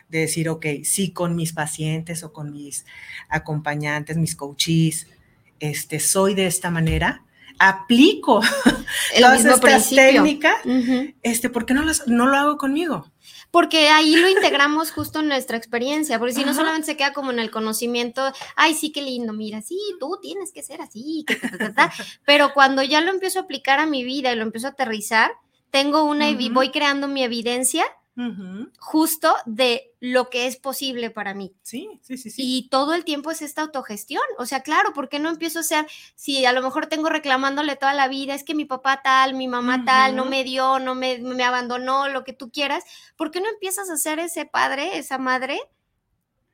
[0.08, 2.86] De decir, ok, sí, con mis pacientes o con mis
[3.28, 5.08] acompañantes, mis coaches,
[5.64, 7.24] este, soy de esta manera,
[7.58, 8.42] aplico
[9.14, 10.58] El todas estas técnicas,
[11.22, 13.10] este, ¿por qué no, no lo hago conmigo?
[13.50, 17.32] Porque ahí lo integramos justo en nuestra experiencia, porque si no solamente se queda como
[17.32, 21.26] en el conocimiento, ay, sí, qué lindo, mira, sí, tú tienes que ser así,
[22.26, 25.32] pero cuando ya lo empiezo a aplicar a mi vida y lo empiezo a aterrizar,
[25.70, 27.86] tengo una, y voy creando mi evidencia
[28.78, 31.56] justo de lo que es posible para mí.
[31.64, 32.42] Sí, sí, sí, sí.
[32.46, 34.24] Y todo el tiempo es esta autogestión.
[34.38, 37.76] O sea, claro, ¿por qué no empiezo a ser, si a lo mejor tengo reclamándole
[37.76, 40.96] toda la vida, es que mi papá tal, mi mamá tal, no me dio, no
[40.96, 42.84] me, me abandonó, lo que tú quieras,
[43.16, 45.60] ¿por qué no empiezas a ser ese padre, esa madre?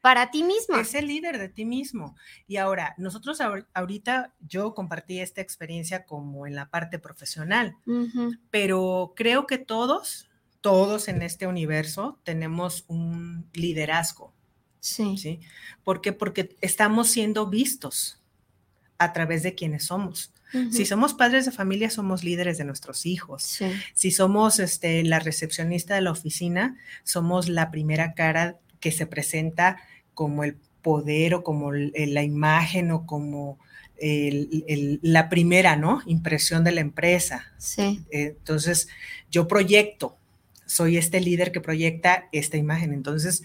[0.02, 0.78] para ti mismo.
[0.78, 2.16] Es el líder de ti mismo.
[2.48, 3.40] Y ahora, nosotros
[3.74, 7.76] ahorita, yo compartí esta experiencia como en la parte profesional,
[8.50, 10.29] pero creo que todos
[10.62, 14.34] todos en este universo tenemos un liderazgo.
[14.80, 15.18] Sí.
[15.18, 15.40] ¿sí?
[15.84, 16.14] ¿Por qué?
[16.14, 18.22] Porque estamos siendo vistos
[18.98, 20.34] a través de quienes somos.
[20.72, 23.60] Si somos padres de familia, somos líderes de nuestros hijos.
[23.94, 29.78] Si somos este, la recepcionista de la oficina, somos la primera cara que se presenta
[30.16, 33.60] como el poder o como la imagen o como
[34.02, 36.02] la primera, ¿no?
[36.08, 37.54] Impresión de la empresa.
[37.60, 38.04] Sí.
[38.10, 38.88] Entonces,
[39.30, 40.19] yo proyecto
[40.70, 42.94] soy este líder que proyecta esta imagen.
[42.94, 43.44] Entonces,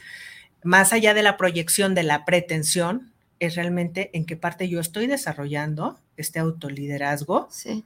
[0.63, 5.07] más allá de la proyección de la pretensión, es realmente en qué parte yo estoy
[5.07, 7.49] desarrollando este autoliderazgo.
[7.51, 7.85] Sí.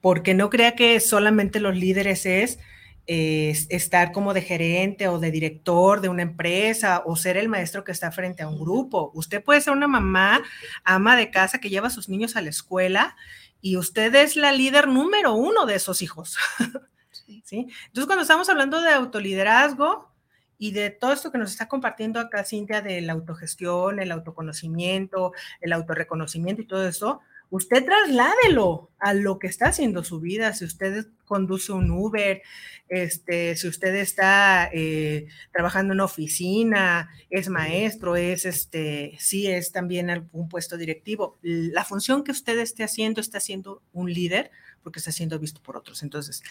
[0.00, 2.58] Porque no crea que solamente los líderes es,
[3.06, 7.90] estar como de gerente o de director de una empresa o ser el maestro que
[7.90, 9.10] está frente a un grupo.
[9.14, 10.40] Usted puede ser una mamá,
[10.84, 13.16] ama de casa que lleva a sus niños a la escuela
[13.60, 16.36] y usted es la líder número uno de esos hijos.
[17.30, 20.10] Entonces, cuando estamos hablando de autoliderazgo
[20.58, 25.32] y de todo esto que nos está compartiendo acá Cintia de la autogestión, el autoconocimiento,
[25.60, 30.52] el autorreconocimiento y todo eso, usted trasládelo a lo que está haciendo su vida.
[30.52, 32.42] Si usted conduce un Uber,
[32.88, 39.72] este, si usted está eh, trabajando en una oficina, es maestro, es este, sí es
[39.72, 41.38] también algún puesto directivo.
[41.42, 44.50] La función que usted esté haciendo está siendo un líder
[44.82, 46.02] porque está siendo visto por otros.
[46.02, 46.42] Entonces,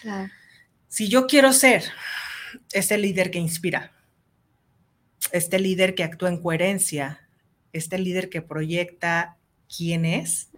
[0.90, 1.84] si yo quiero ser
[2.72, 3.92] este líder que inspira,
[5.32, 7.28] este líder que actúa en coherencia,
[7.72, 9.38] este líder que proyecta
[9.74, 10.50] quién es,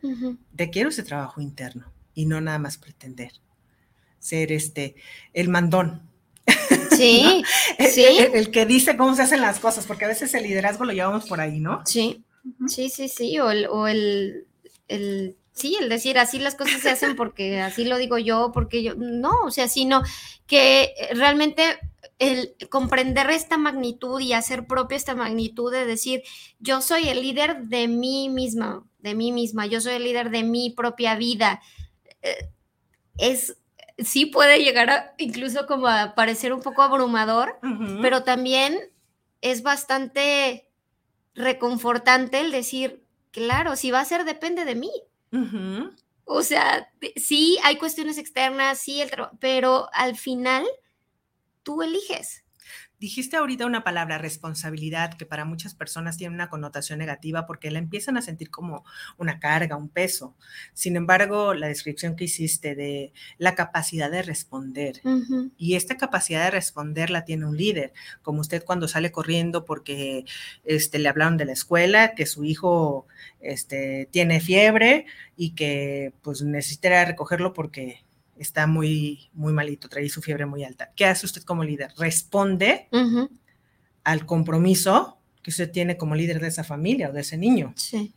[0.51, 3.33] de quiero ese trabajo interno y no nada más pretender
[4.19, 4.97] ser este
[5.35, 6.09] el mandón.
[6.97, 7.45] Sí,
[7.91, 8.05] sí.
[8.33, 11.29] El, que dice cómo se hacen las cosas, porque a veces el liderazgo lo llevamos
[11.29, 11.83] por ahí, ¿no?
[11.85, 12.25] Sí,
[12.69, 13.51] sí, sí, sí, o
[13.87, 14.47] el,
[14.89, 18.83] el sí, el decir así las cosas se hacen porque así lo digo yo, porque
[18.83, 20.03] yo, no, o sea, sino
[20.47, 21.79] que realmente
[22.19, 26.23] el comprender esta magnitud y hacer propia esta magnitud de decir,
[26.59, 30.43] yo soy el líder de mí misma, de mí misma, yo soy el líder de
[30.43, 31.61] mi propia vida,
[32.23, 32.49] eh,
[33.19, 33.57] es,
[33.99, 37.59] sí puede llegar a incluso como a parecer un poco abrumador,
[38.01, 38.79] pero también
[39.41, 40.69] es bastante
[41.35, 44.91] reconfortante el decir, claro, si va a ser depende de mí.
[46.25, 50.65] O sea, sí hay cuestiones externas, sí, el pero al final
[51.63, 52.42] tú eliges.
[53.03, 57.81] Dijiste ahorita una palabra, responsabilidad, que para muchas personas tiene una connotación negativa porque la
[57.81, 58.85] empiezan a sentir como
[59.19, 60.37] una carga, un peso.
[60.73, 65.01] Sin embargo, la descripción que hiciste de la capacidad de responder,
[65.59, 70.25] y esta capacidad de responder la tiene un líder, como usted cuando sale corriendo porque
[70.63, 73.09] este, le hablaron de la escuela, que su hijo
[73.41, 78.05] este, tiene fiebre y que pues necesita recogerlo porque
[78.37, 80.93] está muy, muy malito, trae su fiebre muy alta.
[80.97, 81.93] ¿Qué hace usted como líder?
[81.97, 82.89] Responde
[84.05, 87.73] al compromiso que usted tiene como líder de esa familia o de ese niño.
[87.77, 88.15] Sí.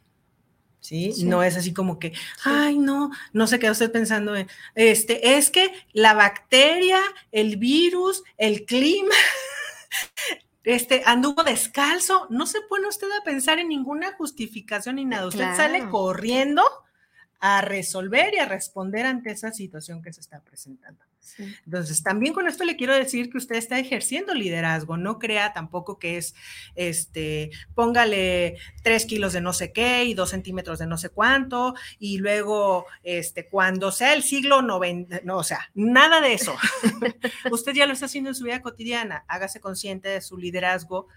[0.80, 1.23] ¿Sí?
[1.23, 5.49] No es así como que, ay, no, no se queda usted pensando en, este, es
[5.49, 7.01] que la bacteria,
[7.32, 9.15] el virus, el clima,
[10.63, 15.56] este, anduvo descalzo, no se pone usted a pensar en ninguna justificación ni nada, usted
[15.56, 16.62] sale corriendo
[17.39, 21.04] a resolver y a responder ante esa situación que se está presentando.
[21.65, 26.00] Entonces, también con esto le quiero decir que usted está ejerciendo liderazgo, no crea tampoco
[26.00, 26.36] que es,
[26.76, 31.76] este, póngale tres kilos de no sé qué y dos centímetros de no sé cuánto,
[32.00, 36.56] y luego, este, cuando sea el siglo 90, no, o sea, nada de eso.
[37.52, 41.08] usted ya lo está haciendo en su vida cotidiana, hágase consciente de su liderazgo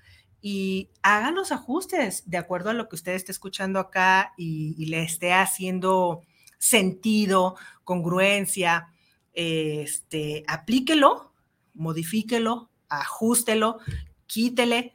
[0.40, 5.02] y haga los ajustes de acuerdo a lo que usted esté escuchando acá y, le
[5.02, 6.22] esté haciendo
[6.58, 8.92] sentido, congruencia,
[9.32, 11.32] este, aplíquelo,
[11.74, 13.78] modifíquelo, ajustelo,
[14.26, 14.94] quítele,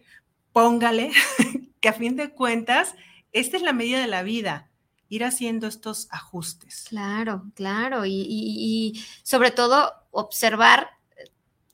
[0.51, 1.11] póngale,
[1.81, 2.95] que a fin de cuentas,
[3.31, 4.69] esta es la medida de la vida,
[5.09, 6.85] ir haciendo estos ajustes.
[6.87, 10.89] Claro, claro, y, sobre todo observar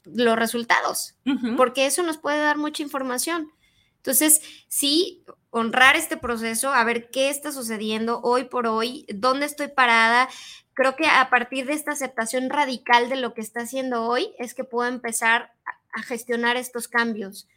[0.05, 1.15] los resultados,
[1.55, 3.51] porque eso nos puede dar mucha información.
[3.99, 9.67] Entonces, sí, honrar este proceso, a ver qué está sucediendo hoy por hoy, dónde estoy
[9.67, 10.29] parada.
[10.73, 14.53] Creo que a partir de esta aceptación radical de lo que está haciendo hoy es
[14.53, 15.51] que puedo empezar
[15.91, 17.47] a gestionar estos cambios,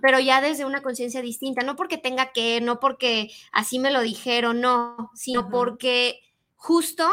[0.00, 4.00] pero ya desde una conciencia distinta, no porque tenga que, no porque así me lo
[4.00, 6.20] dijeron, no, sino porque
[6.56, 7.06] justo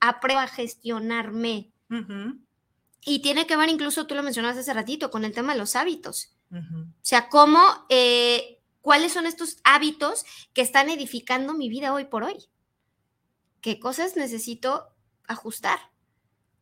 [0.00, 1.70] aprueba a gestionarme.
[3.04, 5.76] Y tiene que ver, incluso tú lo mencionaste hace ratito, con el tema de los
[5.76, 6.37] hábitos.
[6.50, 12.24] O sea, cómo, eh, cuáles son estos hábitos que están edificando mi vida hoy por
[12.24, 12.48] hoy.
[13.60, 14.88] ¿Qué cosas necesito
[15.26, 15.78] ajustar?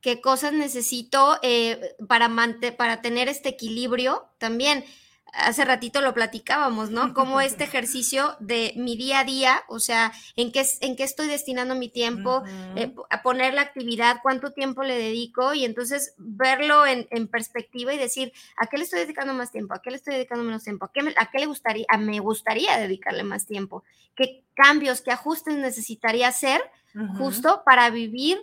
[0.01, 2.31] ¿Qué cosas necesito eh, para,
[2.77, 4.85] para tener este equilibrio también?
[5.33, 7.13] Hace ratito lo platicábamos, ¿no?
[7.15, 11.29] Como este ejercicio de mi día a día, o sea, en qué, en qué estoy
[11.29, 12.43] destinando mi tiempo,
[12.75, 17.99] eh, a poner la actividad, cuánto tiempo le dedico y entonces verlo en, perspectiva y
[17.99, 19.75] decir, ¿a qué le estoy dedicando más tiempo?
[19.75, 20.85] ¿A qué le estoy dedicando menos tiempo?
[20.87, 23.85] ¿A qué, a qué le gustaría, a me gustaría dedicarle más tiempo?
[24.15, 26.63] ¿Qué cambios, qué ajustes necesitaría hacer
[27.19, 28.39] justo para vivir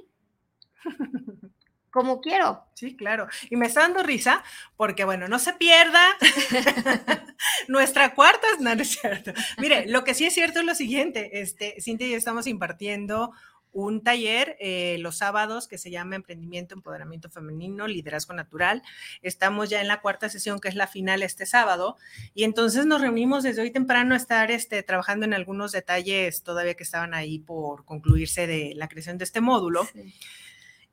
[1.94, 2.66] como quiero.
[2.74, 3.28] Sí, claro.
[3.52, 4.44] Y me está dando risa
[4.76, 6.04] porque, bueno, no se pierda
[7.68, 9.32] nuestra cuarta, no, es cierto.
[9.60, 13.32] Mire, lo que sí es cierto es lo siguiente, este, Cintia y yo estamos impartiendo
[13.74, 18.82] un taller eh, los sábados que se llama Emprendimiento, Empoderamiento Femenino, Liderazgo Natural.
[19.22, 21.98] Estamos ya en la cuarta sesión, que es la final este sábado,
[22.34, 26.76] y entonces nos reunimos desde hoy temprano a estar este, trabajando en algunos detalles todavía
[26.76, 29.86] que estaban ahí por concluirse de la creación de este módulo.
[29.86, 30.14] Sí.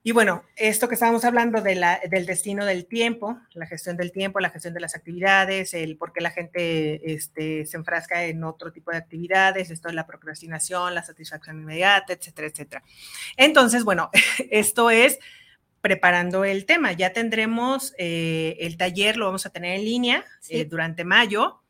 [0.02, 4.12] Y bueno, esto que estábamos hablando de la, del destino del tiempo, la gestión del
[4.12, 8.42] tiempo, la gestión de las actividades, el por qué la gente este, se enfrasca en
[8.42, 12.82] otro tipo de actividades, esto es la procrastinación, la satisfacción inmediata, etcétera, etcétera.
[13.36, 14.08] Entonces, bueno,
[14.50, 15.18] esto es
[15.82, 16.92] preparando el tema.
[16.92, 21.60] Ya tendremos eh, el taller, lo vamos a tener en línea eh, durante mayo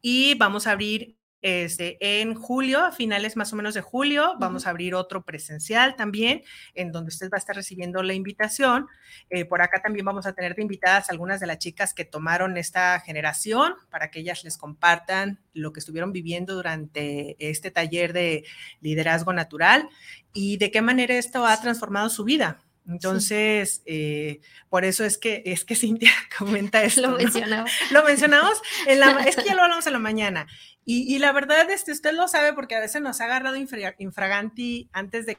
[0.00, 4.66] y vamos a abrir este, en julio, a finales más o menos de julio, vamos
[4.66, 6.42] a abrir otro presencial también,
[6.74, 8.86] en donde usted va a estar recibiendo la invitación.
[9.30, 12.56] Eh, por acá también vamos a tener de invitadas algunas de las chicas que tomaron
[12.56, 18.44] esta generación para que ellas les compartan lo que estuvieron viviendo durante este taller de
[18.80, 19.88] liderazgo natural
[20.32, 22.60] y de qué manera esto ha transformado su vida.
[22.88, 27.02] Entonces, eh, por eso es que es que Cintia comenta esto.
[27.02, 27.70] Lo mencionamos.
[27.90, 30.46] Lo mencionamos, en la, es que ya lo hablamos en la mañana.
[30.90, 35.26] Y, la verdad, este, usted lo sabe porque a veces nos ha agarrado infraganti antes
[35.26, 35.36] de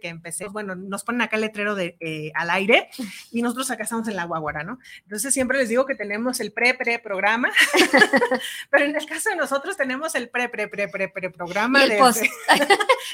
[0.00, 2.88] que empecé, bueno, nos ponen acá el letrero de, eh, al aire
[3.30, 4.78] y nosotros acá estamos en la guaguara, ¿no?
[5.02, 7.52] Entonces siempre les digo que tenemos el pre-pre-programa,
[8.70, 11.84] pero en el caso de nosotros tenemos el pre-pre-pre-pre-pre-programa.
[11.84, 12.24] el post.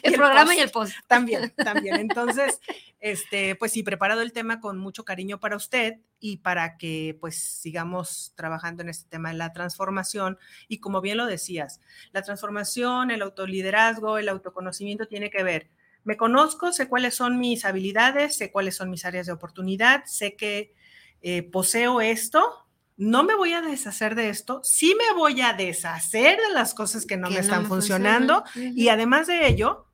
[0.03, 0.95] el, programa y el post.
[1.07, 1.97] También, también.
[1.97, 2.61] Entonces,
[3.01, 7.37] este, pues sí, preparado el tema con mucho cariño para usted y para que pues
[7.37, 10.39] sigamos trabajando en este tema de la transformación.
[10.69, 11.81] Y como bien lo decías,
[12.13, 15.71] la transformación, el autoliderazgo, el autoconocimiento tiene que ver
[16.07, 20.37] me conozco, sé cuáles son mis habilidades, sé cuáles son mis áreas de oportunidad, sé
[20.37, 20.75] que
[21.21, 26.39] eh, poseo esto no me voy a deshacer de esto, sí me voy a deshacer
[26.39, 29.87] de las cosas que no me están funcionando y además de ello,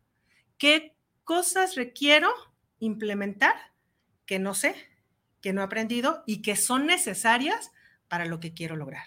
[0.57, 0.95] ¿qué
[1.25, 2.33] cosas requiero
[2.79, 3.55] implementar
[4.25, 4.77] que no sé,
[5.41, 7.73] que no he aprendido y que son necesarias
[8.07, 9.07] para lo que quiero lograr?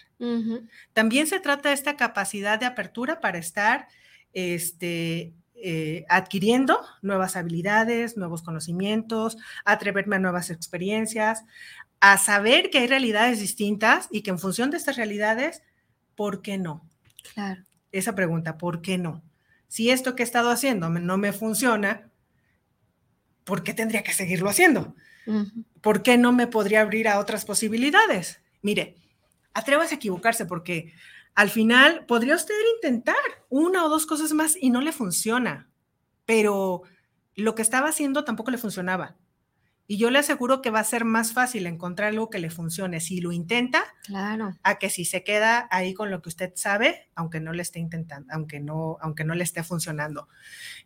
[0.92, 3.88] También se trata de esta capacidad de apertura para estar
[4.34, 5.32] este,
[5.62, 11.44] eh, adquiriendo nuevas habilidades, nuevos conocimientos, atreverme a nuevas experiencias,
[12.00, 15.62] a saber que hay realidades distintas y que en función de estas realidades,
[16.14, 16.86] ¿por qué no?
[17.34, 17.62] Claro.
[17.90, 19.22] Esa pregunta, ¿por qué no?
[19.68, 22.10] Si esto que he estado haciendo no me funciona,
[23.44, 24.94] ¿por qué tendría que seguirlo haciendo?
[25.80, 28.40] ¿Por qué no me podría abrir a otras posibilidades?
[28.62, 28.96] Mire,
[29.54, 30.92] atrévase a equivocarse porque
[31.36, 33.14] al final podría usted intentar
[33.50, 35.68] una o dos cosas más y no le funciona,
[36.24, 36.82] pero
[37.34, 39.16] lo que estaba haciendo tampoco le funcionaba.
[39.88, 43.00] Y yo le aseguro que va a ser más fácil encontrar algo que le funcione
[43.00, 44.56] si lo intenta, claro.
[44.62, 47.78] a que si se queda ahí con lo que usted sabe, aunque no le esté
[47.78, 50.28] intentando, aunque no, aunque no le esté funcionando.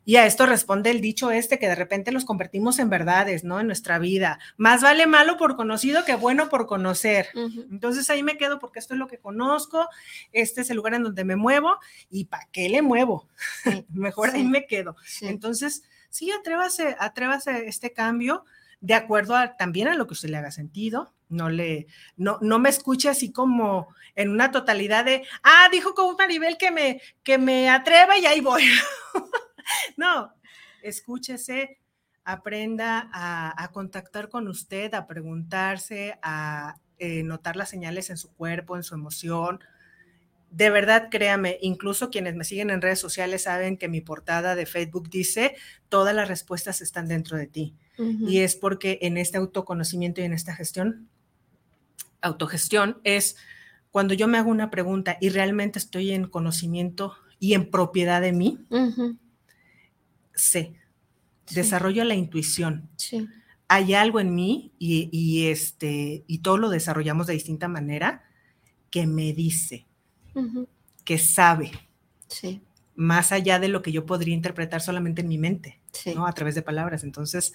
[0.05, 3.61] Y a esto responde el dicho este que de repente los convertimos en verdades, ¿no?
[3.61, 4.39] En nuestra vida.
[4.57, 7.29] Más vale malo por conocido que bueno por conocer.
[7.35, 9.89] Entonces ahí me quedo porque esto es lo que conozco,
[10.33, 11.79] este es el lugar en donde me muevo
[12.11, 13.29] y ¿para qué le muevo?
[13.89, 14.97] Mejor ahí me quedo.
[15.23, 18.45] Entonces, sí, atrévase, atrévase este cambio
[18.81, 21.13] de acuerdo también a lo que usted le haga sentido.
[21.29, 26.17] No le, no, no me escuche así como en una totalidad de, ah, dijo con
[26.17, 28.65] Maribel que me, que me atreva y ahí voy.
[29.97, 30.35] no,
[30.83, 31.79] escúchese,
[32.25, 38.77] aprenda a, contactar con usted, a preguntarse, a eh, notar las señales en su cuerpo,
[38.77, 39.61] en su emoción.
[40.51, 44.67] De verdad, créame, incluso quienes me siguen en redes sociales saben que mi portada de
[44.67, 45.55] Facebook dice,
[45.89, 47.77] todas las respuestas están dentro de ti.
[48.27, 51.09] Y es porque en este autoconocimiento y en esta gestión,
[52.23, 53.37] autogestión, es
[53.91, 58.33] cuando yo me hago una pregunta y realmente estoy en conocimiento y en propiedad de
[58.33, 58.59] mí,
[60.35, 60.75] sé,
[61.51, 62.89] desarrollo la intuición.
[63.69, 68.25] Hay algo en mí y, este, y todo lo desarrollamos de distinta manera
[68.91, 69.87] que me dice,
[71.05, 71.73] que sabe.
[72.95, 75.81] Más allá de lo que yo podría interpretar solamente en mi mente,
[76.15, 76.27] ¿no?
[76.27, 77.03] A través de palabras.
[77.03, 77.55] Entonces,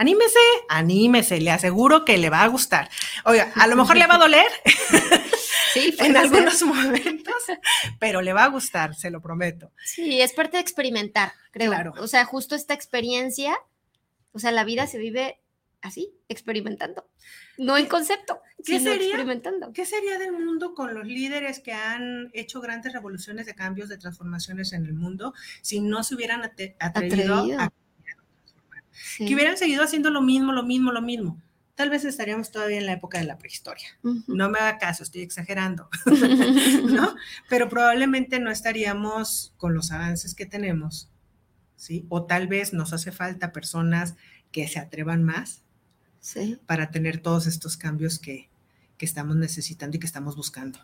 [0.00, 0.38] anímese,
[0.70, 2.88] anímese, le aseguro que le va a gustar.
[3.26, 4.46] Oiga, a lo mejor le va a doler.
[5.72, 7.44] Sí, en algunos momentos,
[8.00, 9.70] pero le va a gustar, se lo prometo.
[9.84, 11.70] Sí, es parte de experimentar, creo.
[11.70, 11.94] Claro.
[11.98, 13.56] O sea, justo esta experiencia,
[14.32, 15.38] o sea, la vida se vive
[15.80, 17.08] así, experimentando.
[17.56, 19.72] No en concepto, ¿Qué sería, experimentando.
[19.72, 23.98] ¿Qué sería del mundo con los líderes que han hecho grandes revoluciones de cambios, de
[23.98, 27.70] transformaciones en el mundo, si no se hubieran atrevido, a
[29.18, 31.40] que hubieran seguido haciendo lo mismo, lo mismo, lo mismo.
[31.74, 33.88] Tal vez estaríamos todavía en la época de la prehistoria.
[34.02, 35.88] No me haga caso, estoy exagerando,
[36.84, 37.14] ¿no?
[37.48, 41.08] Pero probablemente no estaríamos con los avances que tenemos,
[41.76, 42.04] ¿sí?
[42.10, 44.14] O tal vez nos hace falta personas
[44.52, 45.62] que se atrevan más
[46.20, 46.58] sí.
[46.66, 48.50] para tener todos estos cambios que,
[48.98, 50.78] que estamos necesitando y que estamos buscando.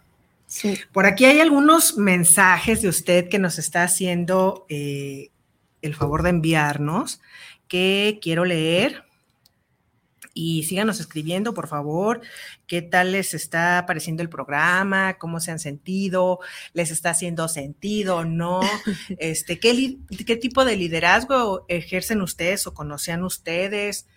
[0.47, 0.79] Sí.
[0.93, 5.31] Por aquí hay algunos mensajes de usted que nos está haciendo eh,
[5.83, 7.21] el favor de enviarnos
[7.69, 9.05] que quiero leer.
[10.39, 12.21] Y síganos escribiendo, por favor,
[12.67, 16.41] qué tal les está pareciendo el programa, cómo se han sentido,
[16.75, 18.61] les está haciendo sentido o no,
[19.19, 19.97] este, ¿qué,
[20.27, 24.09] qué tipo de liderazgo ejercen ustedes o conocían ustedes,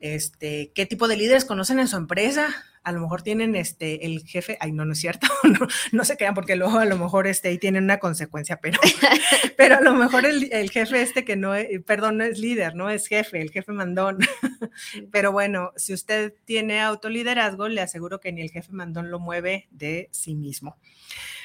[0.00, 2.48] este, qué tipo de líderes conocen en su empresa,
[2.86, 5.26] a lo mejor tienen este, el jefe, ay, no, no es cierto,
[5.92, 8.78] no, se crean porque luego a lo mejor este, ahí tienen una consecuencia, pero,
[9.56, 12.88] pero a lo mejor el, jefe este que no es, perdón, no es líder, no
[12.88, 14.18] es jefe, el jefe mandón.
[15.10, 19.66] Pero bueno, si usted tiene autoliderazgo, le aseguro que ni el jefe mandón lo mueve
[19.70, 20.76] de sí mismo.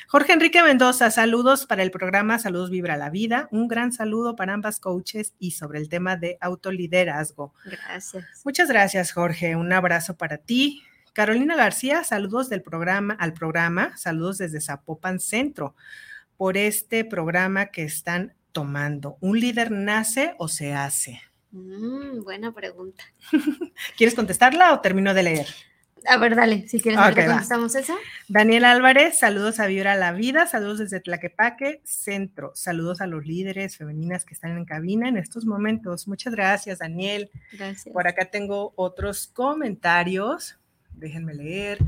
[0.08, 3.48] Jorge Enrique Mendoza, saludos para el programa Saludos Vibra la Vida.
[3.52, 7.54] Un gran saludo para ambas coaches y sobre el tema de autoliderazgo.
[7.66, 8.26] Gracias.
[8.44, 9.56] Muchas gracias, Jorge.
[9.56, 10.84] Un abrazo para ti.
[11.14, 15.76] Carolina García, saludos del programa al programa, saludos desde Zapopan Centro
[16.38, 19.18] por este programa que están tomando.
[19.20, 21.22] ¿Un líder nace o se hace?
[21.52, 23.04] Mm, buena pregunta.
[23.98, 25.48] ¿Quieres contestarla o termino de leer?
[26.08, 27.96] A ver, dale, si quieres, okay, contestamos esa.
[28.28, 33.78] Daniel Álvarez, saludos a Vibra la Vida, saludos desde Tlaquepaque, Centro, saludos a los líderes
[33.78, 36.08] femeninas que están en cabina en estos momentos.
[36.08, 37.30] Muchas gracias, Daniel.
[37.52, 37.94] Gracias.
[37.94, 40.58] Por acá tengo otros comentarios
[40.94, 41.80] déjenme leer.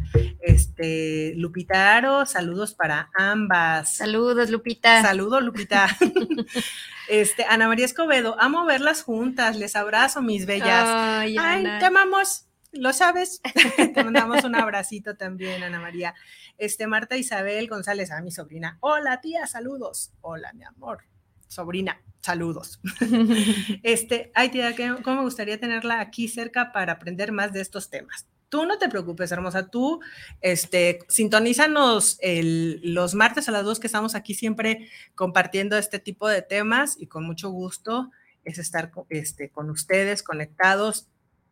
[0.41, 3.95] Este, Lupita Aro, saludos para ambas.
[3.97, 5.01] Saludos, Lupita.
[5.01, 5.87] Saludos, Lupita.
[7.09, 10.87] este, Ana María Escobedo, amo verlas juntas, les abrazo, mis bellas.
[10.87, 11.35] Ay,
[11.79, 12.47] te amamos.
[12.71, 13.41] lo sabes.
[13.93, 16.15] Te mandamos un abracito también, Ana María.
[16.57, 18.77] Este, Marta Isabel González, a mi sobrina.
[18.81, 20.11] Hola, tía, saludos.
[20.21, 21.03] Hola, mi amor.
[21.47, 22.79] Sobrina, saludos.
[23.83, 28.27] Este, ay, tía, ¿cómo me gustaría tenerla aquí cerca para aprender más de estos temas?
[28.53, 29.99] Tú no te preocupes, hermosa, tú
[30.39, 36.43] este, sintonízanos los martes a las dos que estamos aquí siempre compartiendo este tipo de
[36.43, 38.11] temas y con mucho gusto
[38.43, 41.07] es estar este, con ustedes conectados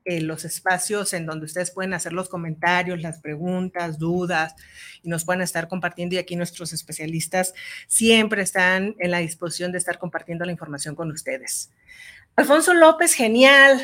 [0.05, 4.53] en los espacios en donde ustedes pueden hacer los comentarios, las preguntas, dudas
[5.01, 7.55] y nos pueden estar compartiendo y aquí nuestros especialistas
[7.87, 11.71] siempre están en la disposición de estar compartiendo la información con ustedes.
[12.35, 13.81] Alfonso López, genial.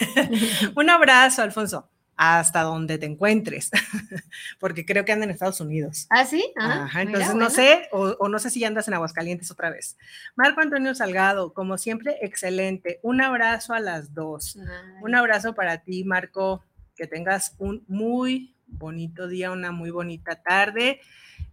[0.76, 3.70] Un abrazo, Alfonso hasta donde te encuentres,
[4.60, 6.06] porque creo que andan en Estados Unidos.
[6.10, 6.52] ¿Ah, sí?
[6.56, 9.96] Ah, Ajá, entonces no sé, o, no sé si ya andas en Aguascalientes otra vez.
[10.36, 13.00] Marco Antonio Salgado, como siempre, excelente.
[13.02, 14.56] Un abrazo a las dos.
[15.02, 16.64] Un abrazo para ti, Marco,
[16.96, 21.00] que tengas un muy bonito día, una muy bonita tarde.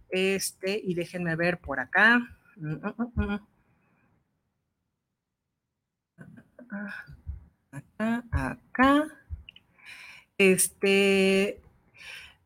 [0.08, 2.20] Este, y déjenme ver por acá.
[2.56, 3.40] Mm, mm, mm,
[7.72, 9.21] acá, acá.
[10.50, 11.60] Este,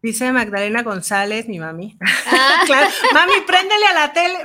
[0.02, 1.96] dice Magdalena González, mi mami.
[2.26, 2.62] Ah.
[2.66, 4.38] claro, mami, préndele a la tele.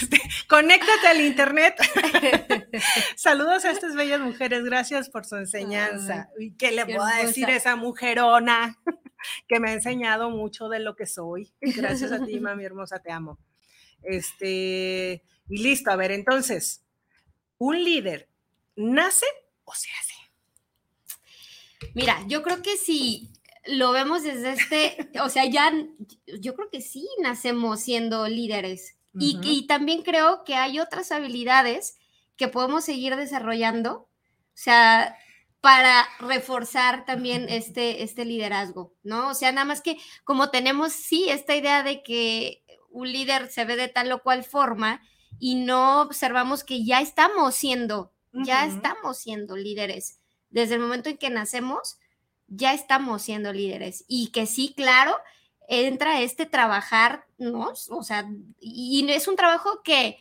[0.00, 1.76] Este, conéctate al internet.
[3.16, 6.28] Saludos a estas bellas mujeres, gracias por su enseñanza.
[6.38, 8.76] ¿Y qué le puedo decir a esa mujerona
[9.48, 11.50] que me ha enseñado mucho de lo que soy?
[11.62, 13.38] Gracias a ti, mami hermosa, te amo.
[14.02, 16.84] Este, y listo, a ver, entonces,
[17.56, 18.28] un líder
[18.76, 19.26] nace
[19.64, 20.17] o se hace.
[21.94, 23.30] Mira, yo creo que si
[23.66, 25.72] lo vemos desde este, o sea, ya,
[26.40, 28.96] yo creo que sí nacemos siendo líderes.
[29.20, 31.98] y, también creo que hay otras habilidades
[32.36, 34.08] que podemos seguir desarrollando, o
[34.54, 35.16] sea,
[35.60, 39.30] para reforzar también este, este liderazgo, ¿no?
[39.30, 43.64] O sea, nada más que como tenemos, sí, esta idea de que un líder se
[43.64, 45.02] ve de tal o cual forma
[45.40, 50.17] y no observamos que ya estamos siendo, ya estamos siendo líderes
[50.50, 51.98] desde el momento en que nacemos,
[52.48, 55.14] ya estamos siendo líderes y que sí, claro,
[55.68, 57.72] entra este trabajar, ¿no?
[57.90, 58.28] O sea,
[58.58, 60.18] y es un trabajo que,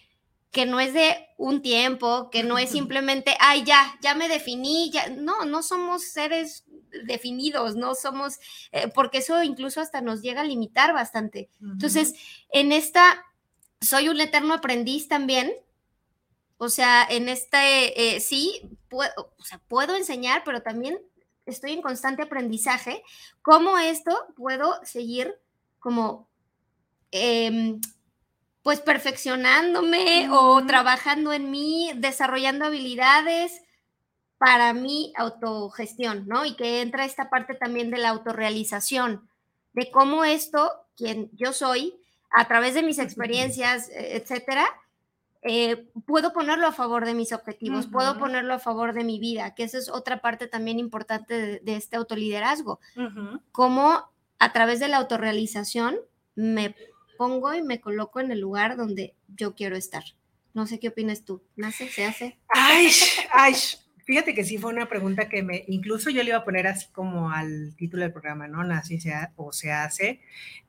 [0.51, 4.91] que no es de un tiempo, que no es simplemente, ay, ya, ya me definí,
[4.91, 6.65] ya, no, no somos seres
[7.05, 8.39] definidos, no somos,
[8.71, 11.49] eh, porque eso incluso hasta nos llega a limitar bastante.
[11.61, 12.13] Entonces,
[12.51, 13.25] en esta,
[13.81, 15.51] soy un eterno aprendiz también,
[16.57, 20.99] o sea, en este, eh, sí, puedo, o sea, puedo enseñar, pero también
[21.45, 23.03] estoy en constante aprendizaje.
[23.41, 25.35] ¿Cómo esto puedo seguir
[25.79, 26.27] como,
[27.11, 27.79] em,
[28.63, 33.61] pues, perfeccionándome o trabajando en mí, desarrollando habilidades
[34.37, 36.45] para mi autogestión, ¿no?
[36.45, 39.29] Y que entra esta parte también de la autorrealización,
[39.73, 41.95] de cómo esto, quien yo soy,
[42.31, 44.67] a través de mis experiencias, e, etcétera,
[45.47, 49.55] eh, puedo ponerlo a favor de mis objetivos, puedo ponerlo a favor de mi vida,
[49.55, 52.79] que esa es otra parte también importante de, este autoliderazgo.
[53.51, 55.97] Cómo a través de la autorrealización
[56.35, 56.75] me
[57.17, 60.03] pongo y me coloco en el lugar donde yo quiero estar.
[60.53, 61.41] No sé qué opinas tú.
[61.55, 61.89] ¿Nace?
[61.89, 62.39] ¿Se hace?
[62.49, 62.91] Ay,
[63.31, 63.53] ay,
[64.07, 66.87] Fíjate que sí fue una pregunta que me, incluso yo le iba a poner así
[66.93, 68.63] como al título del programa, ¿no?
[68.63, 68.97] Nace
[69.35, 70.21] o se hace.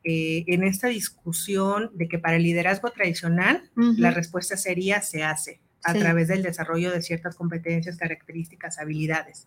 [0.03, 5.61] Eh, en esta discusión de que para el liderazgo tradicional la respuesta sería se hace
[5.85, 9.47] a través del desarrollo de ciertas competencias, características, habilidades.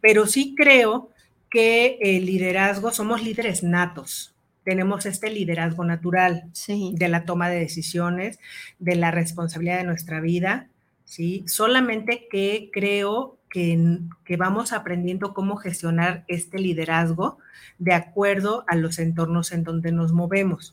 [0.00, 1.10] Pero sí creo
[1.48, 8.40] que el liderazgo, somos líderes natos, tenemos este liderazgo natural de la toma de decisiones,
[8.80, 10.68] de la responsabilidad de nuestra vida,
[11.12, 11.44] ¿sí?
[11.46, 17.36] Solamente que creo que, que, vamos aprendiendo cómo gestionar este liderazgo
[17.78, 20.72] de acuerdo a los entornos en donde nos movemos.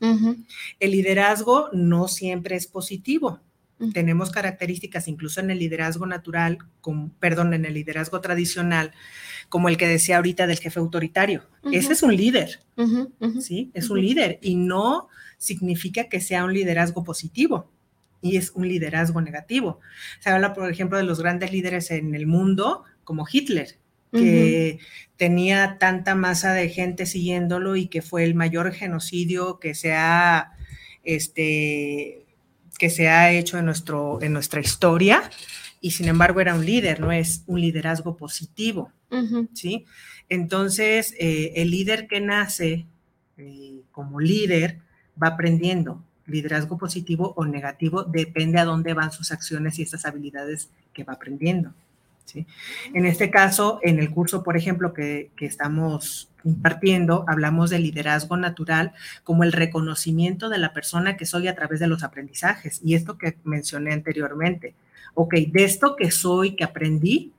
[0.80, 3.42] El liderazgo no siempre es positivo.
[3.94, 6.58] Tenemos características, incluso en el liderazgo natural,
[7.20, 8.92] perdón, en el liderazgo tradicional,
[9.50, 11.44] como el que decía ahorita del jefe autoritario.
[11.70, 12.62] Ese es un líder,
[13.42, 13.72] ¿sí?
[13.74, 17.70] Es un líder y no significa que sea un liderazgo positivo
[18.22, 19.80] y es un liderazgo negativo.
[20.20, 23.78] Se habla, por ejemplo, de los grandes líderes en el mundo, como Hitler,
[24.12, 24.80] que
[25.18, 30.54] tenía tanta masa de gente siguiéndolo y que fue el mayor genocidio que se ha,
[31.04, 32.26] este,
[32.80, 35.30] que se ha hecho en, nuestro, en nuestra historia,
[35.82, 38.92] y sin embargo era un líder, no es un liderazgo positivo,
[39.54, 39.86] ¿sí?
[40.28, 42.86] Entonces, eh, el líder que nace
[43.38, 44.80] eh, como líder
[45.22, 50.70] va aprendiendo, liderazgo positivo o negativo, depende a dónde van sus acciones y estas habilidades
[50.94, 51.74] que va aprendiendo.
[52.26, 52.46] ¿sí?
[52.94, 58.38] En este caso, en el curso, por ejemplo, que, que estamos impartiendo, hablamos de liderazgo
[58.38, 62.82] natural como el reconocimiento de la persona que soy a través de los aprendizajes.
[62.84, 64.74] Y esto que mencioné anteriormente,
[65.14, 67.34] ok, de esto que soy, que aprendí,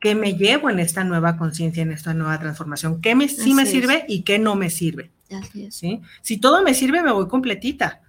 [0.00, 3.00] ¿qué me llevo en esta nueva conciencia, en esta nueva transformación?
[3.00, 5.10] ¿Qué me, sí me sirve y qué no me sirve?
[5.30, 5.76] Así es.
[5.76, 6.02] ¿sí?
[6.20, 8.00] Si todo me sirve, me voy completita.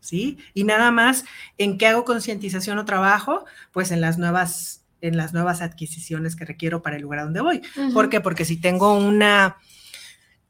[0.00, 0.38] ¿Sí?
[0.54, 1.24] Y nada más,
[1.58, 3.44] ¿en qué hago concientización o trabajo?
[3.72, 7.62] Pues en las nuevas en las nuevas adquisiciones que requiero para el lugar donde voy.
[7.92, 8.20] ¿Por qué?
[8.20, 9.56] Porque si tengo una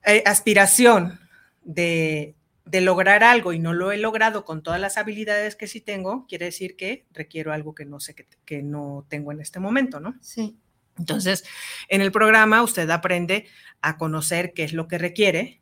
[0.04, 1.18] eh, aspiración
[1.62, 2.34] de,
[2.70, 6.46] lograr algo y no lo he logrado con todas las habilidades que sí tengo, quiere
[6.46, 10.14] decir que requiero algo que no sé que, que no tengo en este momento, ¿no?
[10.20, 10.56] Sí.
[10.98, 11.44] Entonces,
[11.88, 13.46] en el programa usted aprende
[13.80, 15.60] a conocer qué es lo que requiere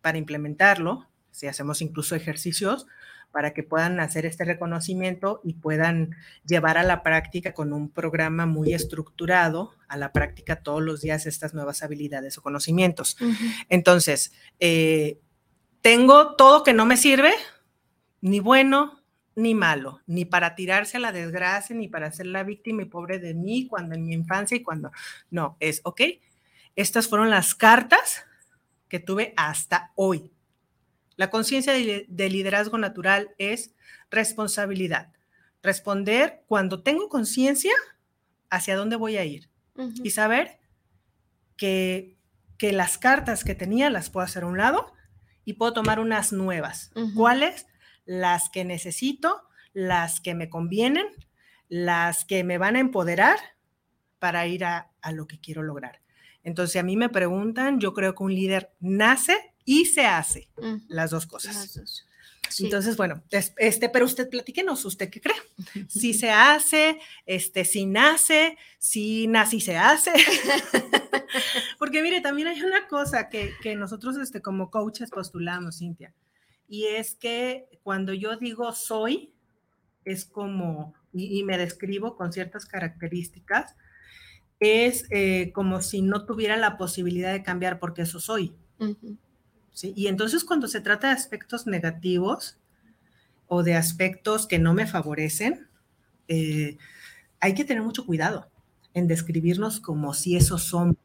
[0.00, 2.86] para implementarlo, si hacemos incluso ejercicios,
[3.34, 6.14] para que puedan hacer este reconocimiento y puedan
[6.46, 11.26] llevar a la práctica con un programa muy estructurado, a la práctica todos los días
[11.26, 13.16] estas nuevas habilidades o conocimientos.
[13.68, 15.18] Entonces, eh,
[15.82, 17.32] tengo todo que no me sirve,
[18.20, 19.02] ni bueno
[19.34, 23.18] ni malo, ni para tirarse a la desgracia, ni para ser la víctima y pobre
[23.18, 24.92] de mí cuando en mi infancia y cuando...
[25.28, 26.02] No, es, ok,
[26.76, 28.24] estas fueron las cartas
[28.88, 30.30] que tuve hasta hoy
[31.16, 33.74] la conciencia de liderazgo natural es
[34.10, 35.12] responsabilidad.
[35.62, 37.72] Responder cuando tengo conciencia
[38.50, 39.48] hacia dónde voy a ir
[40.02, 40.58] y saber
[41.56, 42.16] que,
[42.58, 44.92] que, las cartas que tenía las puedo hacer a un lado
[45.44, 46.92] y puedo tomar unas nuevas.
[47.14, 47.66] ¿Cuáles?
[48.04, 49.42] Las que necesito,
[49.72, 51.06] las que me convienen,
[51.68, 53.38] las que me van a empoderar
[54.18, 56.00] para ir a, a lo que quiero lograr.
[56.42, 60.48] Entonces, a mí me preguntan, yo creo que un líder nace y se hace
[60.88, 62.04] las dos cosas.
[62.58, 65.36] Entonces, bueno, este, pero usted platíquenos, ¿usted qué cree?
[65.88, 70.12] Si se hace, este, si nace, si nace y se hace.
[71.78, 76.12] Porque mire, también hay una cosa que, nosotros este, como coaches postulamos, Cintia,
[76.68, 79.32] y es que cuando yo digo soy,
[80.04, 83.74] es como, y, me describo con ciertas características,
[84.60, 88.54] es eh, como si no tuviera la posibilidad de cambiar porque eso soy.
[89.82, 92.58] Y entonces cuando se trata de aspectos negativos
[93.48, 95.66] o de aspectos que no me favorecen,
[96.28, 96.78] eh,
[97.40, 98.48] hay que tener mucho cuidado
[98.94, 100.96] en describirnos como si esos son,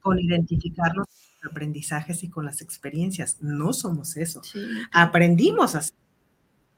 [0.00, 3.38] con identificarnos con los aprendizajes y con las experiencias.
[3.40, 4.40] No somos eso.
[4.92, 5.82] Aprendimos a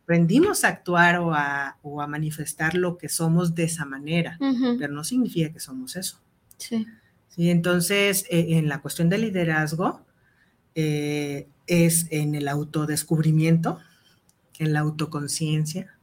[0.03, 4.37] aprendimos a actuar o a, manifestar lo que somos de esa manera,
[4.79, 6.19] pero no significa que somos eso.
[6.57, 6.87] Sí.
[7.37, 10.05] Entonces, eh, en la cuestión del liderazgo,
[10.75, 13.79] eh, es en el autodescubrimiento,
[14.59, 15.97] en la autoconciencia,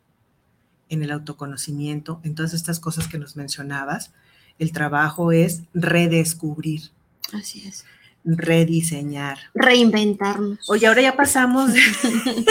[0.90, 4.12] en el autoconocimiento, en todas estas cosas que nos mencionabas.
[4.58, 6.92] El trabajo es redescubrir.
[7.34, 7.86] Así es.
[8.26, 9.38] Rediseñar.
[9.54, 10.70] Reinventarnos.
[10.70, 11.72] Oye, ahora ya pasamos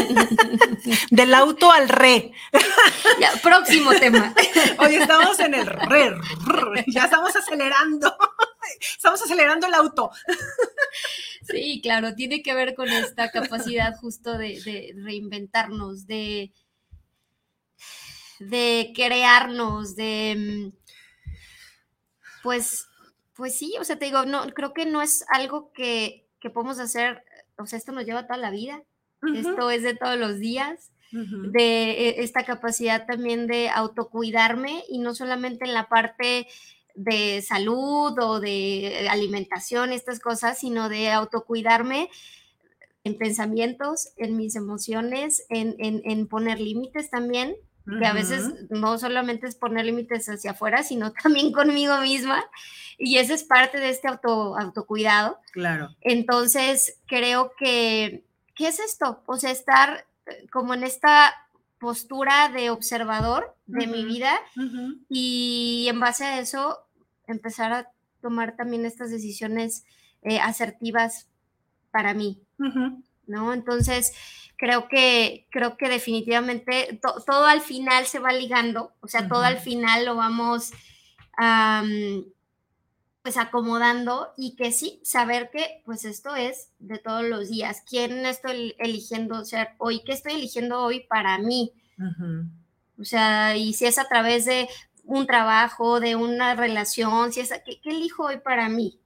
[1.11, 2.33] del auto al re.
[3.43, 4.35] próximo tema.
[4.79, 6.15] Hoy estamos en el re,
[6.87, 8.17] ya estamos acelerando.
[8.81, 10.11] Estamos acelerando el auto.
[11.43, 16.53] Sí, claro, tiene que ver con esta capacidad justo de, reinventarnos, de,
[18.39, 20.73] de crearnos, de
[22.43, 22.89] pues,
[23.35, 27.23] pues sí, o sea, te digo, no, creo que no es algo que, podemos hacer,
[27.59, 28.83] o sea, esto nos lleva toda la vida,
[29.35, 35.15] esto es de todos los días, de e, esta capacidad también de autocuidarme y no
[35.15, 36.47] solamente en la parte
[36.99, 42.11] de salud o de alimentación, estas cosas, sino de autocuidarme
[43.05, 47.55] en pensamientos, en mis emociones, en, poner límites también,
[47.99, 52.45] que a veces no solamente es poner límites hacia afuera, sino también conmigo misma.
[52.99, 55.39] Y eso es parte de este auto, autocuidado.
[55.53, 55.95] Claro.
[56.01, 58.25] Entonces, creo que,
[58.57, 59.23] ¿qué es esto?
[59.27, 61.33] O sea, estar eh, como en esta
[61.79, 64.33] postura de observador de mi vida
[65.09, 66.88] y en base a eso
[67.33, 69.85] empezar a tomar también estas decisiones
[70.23, 71.29] eh, asertivas
[71.91, 72.43] para mí,
[73.27, 73.53] ¿no?
[73.55, 74.13] Entonces,
[74.57, 79.59] creo que, creo que definitivamente todo al final se va ligando, o sea, todo al
[79.59, 80.73] final lo vamos
[83.23, 88.27] pues acomodando y que sí, saber que pues esto es de todos los días, quién
[88.27, 91.73] estoy eligiendo ser hoy, qué estoy eligiendo hoy para mí.
[92.99, 94.69] O sea, y si es a través de
[95.09, 99.01] un trabajo, de una relación, si es, ¿qué, elijo hoy para mí?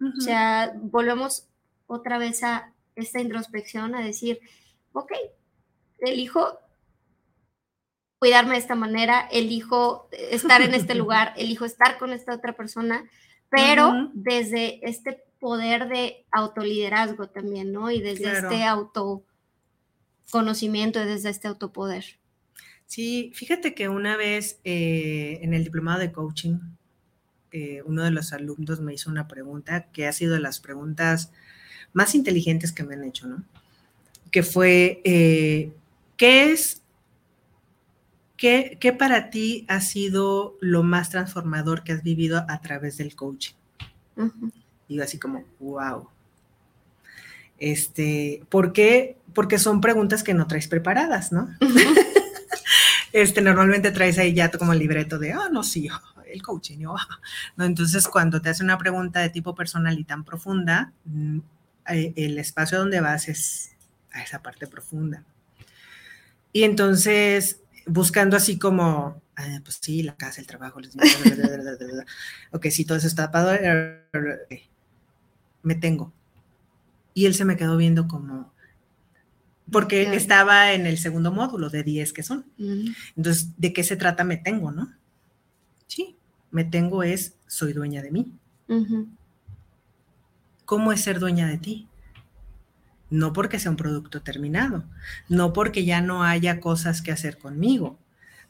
[0.00, 1.48] O sea, volvemos
[1.86, 4.40] otra vez a esta introspección, a decir,
[4.92, 5.10] ok,
[6.00, 6.58] elijo
[8.18, 13.08] cuidarme de esta manera, elijo estar en este lugar, elijo estar con esta otra persona,
[13.48, 17.90] pero desde este poder de autoliderazgo también, ¿no?
[17.90, 22.04] Y desde este autoconocimiento, desde este autopoder.
[22.88, 26.58] Sí, fíjate que una vez eh, en el diplomado de coaching,
[27.52, 31.30] eh, uno de los alumnos me hizo una pregunta que ha sido de las preguntas
[31.92, 33.44] más inteligentes que me han hecho, ¿no?
[34.30, 35.70] Que fue, eh,
[36.16, 36.80] ¿qué es,
[38.38, 43.14] qué, qué, para ti ha sido lo más transformador que has vivido a través del
[43.14, 43.54] coaching?
[44.88, 46.08] Y yo así como, wow.
[47.58, 49.18] Este, ¿por qué?
[49.34, 51.50] Porque son preguntas que no traes preparadas, ¿no?
[53.12, 55.88] Este, normalmente traes ahí ya como el libreto de, ah, no, sí,
[56.26, 57.20] el coaching, ah".
[57.56, 57.64] ¿no?
[57.64, 61.38] Entonces, cuando te hace una pregunta de tipo personal y tan profunda, mm,
[61.90, 63.72] eh, el espacio donde vas es
[64.12, 65.24] a esa parte profunda.
[66.52, 70.94] Y entonces, buscando así como, ah, pues sí, la casa, el trabajo, los
[72.52, 73.52] ok, sí, todo eso está tapado,
[75.62, 76.12] me tengo.
[77.14, 78.52] Y él se me quedó viendo como,
[79.70, 82.46] porque estaba en el segundo módulo de 10 que son.
[83.16, 84.92] Entonces, ¿de qué se trata me tengo, no?
[85.86, 86.16] Sí,
[86.50, 88.32] me tengo es, soy dueña de mí.
[90.64, 91.88] ¿Cómo es ser dueña de ti?
[93.10, 94.84] No porque sea un producto terminado,
[95.28, 97.98] no porque ya no haya cosas que hacer conmigo,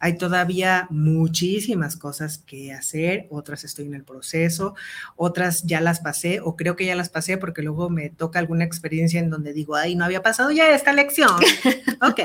[0.00, 4.74] hay todavía muchísimas cosas que hacer, otras estoy en el proceso,
[5.16, 8.64] otras ya las pasé o creo que ya las pasé porque luego me toca alguna
[8.64, 11.30] experiencia en donde digo, ay, no había pasado ya esta lección.
[12.02, 12.20] ok,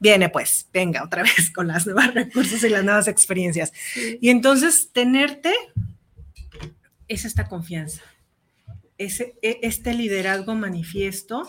[0.00, 3.72] viene pues, venga otra vez con las nuevos recursos y las nuevas experiencias.
[4.20, 5.52] Y entonces tenerte
[7.08, 8.02] es esta confianza,
[8.96, 11.48] ese, e, este liderazgo manifiesto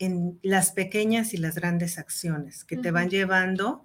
[0.00, 3.84] en las pequeñas y las grandes acciones que te van llevando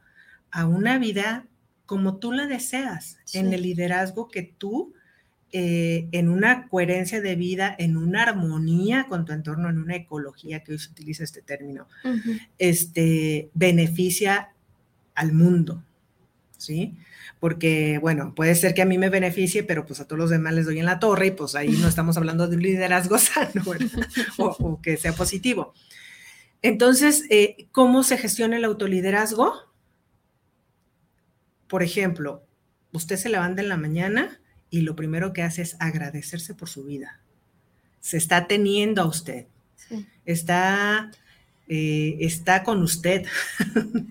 [0.51, 1.45] a una vida
[1.87, 4.93] como tú la deseas, en el liderazgo que tú,
[5.53, 10.63] eh, en una coherencia de vida, en una armonía con tu entorno, en una ecología,
[10.63, 11.87] que hoy se utiliza este término,
[12.57, 14.49] este, beneficia
[15.15, 15.81] al mundo,
[16.57, 16.97] ¿sí?
[17.39, 20.53] Porque, bueno, puede ser que a mí me beneficie, pero pues a todos los demás
[20.53, 23.63] les doy en la torre y pues ahí no estamos hablando de un liderazgo sano,
[24.37, 25.73] o, o, que sea positivo.
[26.61, 29.66] Entonces, eh, ¿cómo se gestiona el autoliderazgo?
[31.67, 32.43] Por ejemplo,
[32.91, 34.39] usted se levanta en la mañana
[34.69, 37.19] y lo primero que hace es agradecerse por su vida.
[37.99, 39.47] Se está teniendo a usted.
[40.25, 41.11] Está,
[41.67, 43.25] eh, está con usted.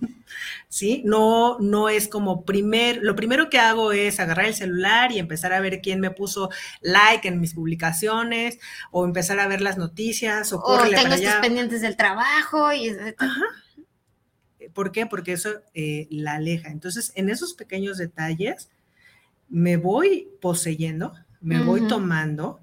[0.68, 1.02] ¿Sí?
[1.06, 5.52] No, no es como primer, lo primero que hago es agarrar el celular y empezar
[5.52, 6.50] a ver quién me puso
[6.82, 8.58] like en mis publicaciones
[8.90, 13.44] o empezar a ver las noticias o, o tengo estos pendientes del trabajo y Ajá.
[14.76, 15.06] ¿Por qué?
[15.06, 16.68] Porque eso eh, la aleja.
[16.68, 18.68] Entonces, en esos pequeños detalles,
[19.48, 22.60] me voy poseyendo, me voy tomando,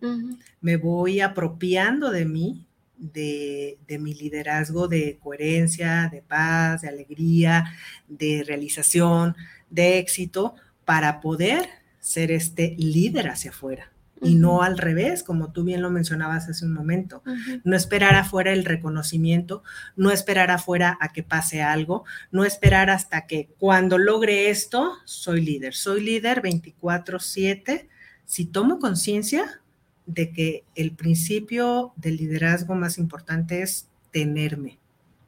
[0.62, 7.74] me voy apropiando de mí, de, de, mi liderazgo de coherencia, de paz, de alegría,
[8.08, 9.36] de realización,
[9.72, 10.54] de éxito,
[10.86, 11.68] para poder
[12.00, 13.93] ser este líder hacia afuera
[14.24, 17.24] y no al revés, como tú bien lo mencionabas hace un momento.
[17.64, 19.64] No esperar afuera el reconocimiento,
[19.96, 25.42] no esperar afuera a que pase algo, no esperar hasta que cuando logre esto, soy
[25.42, 25.74] líder.
[25.74, 27.90] Soy líder 24/7.
[28.26, 29.62] Si tomo conciencia
[30.06, 34.80] de que el principio del liderazgo más importante es tenerme.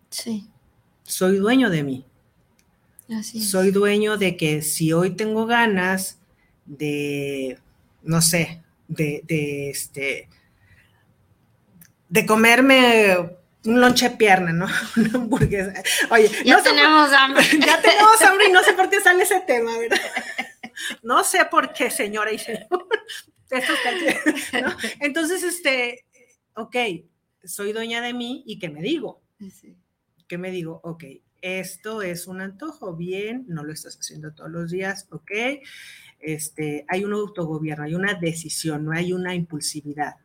[0.09, 0.47] Sí.
[1.03, 2.05] Soy dueño de mí.
[3.09, 6.19] Así Soy dueño de que si hoy tengo ganas
[6.65, 7.59] de,
[8.03, 10.29] no sé, de, este,
[12.09, 13.17] de comerme
[13.65, 14.67] un lonche pierna, ¿no?
[14.97, 15.73] Una hamburguesa.
[16.11, 17.43] Oye, ya tenemos hambre.
[17.65, 19.99] Ya tenemos hambre y no sé por qué sale ese tema, ¿verdad?
[21.01, 22.67] No sé por qué, señora y señor.
[24.61, 24.75] ¿no?
[24.99, 26.05] Entonces, este,
[26.55, 26.75] ok,
[27.43, 29.21] soy dueña de mí y ¿qué me digo?
[30.27, 30.81] ¿Qué me digo?
[30.83, 31.03] Ok,
[31.41, 35.31] esto es un antojo, bien, no lo estás haciendo todos los días, ok,
[36.19, 40.15] este, hay un autogobierno, hay una decisión, no hay una impulsividad.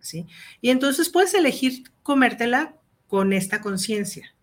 [0.00, 0.26] sí.
[0.60, 2.74] Y entonces puedes elegir comértela
[3.06, 4.34] con esta conciencia.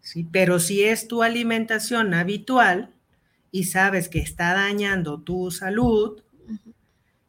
[0.00, 0.26] ¿sí?
[0.30, 2.90] Pero si es tu alimentación habitual
[3.50, 6.22] y sabes que está dañando tu salud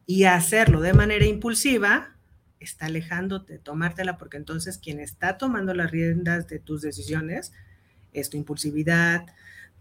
[0.06, 2.16] y hacerlo de manera impulsiva,
[2.60, 7.54] está alejándote de tomártela porque entonces quien está tomando las riendas de tus decisiones
[8.14, 9.26] es tu impulsividad,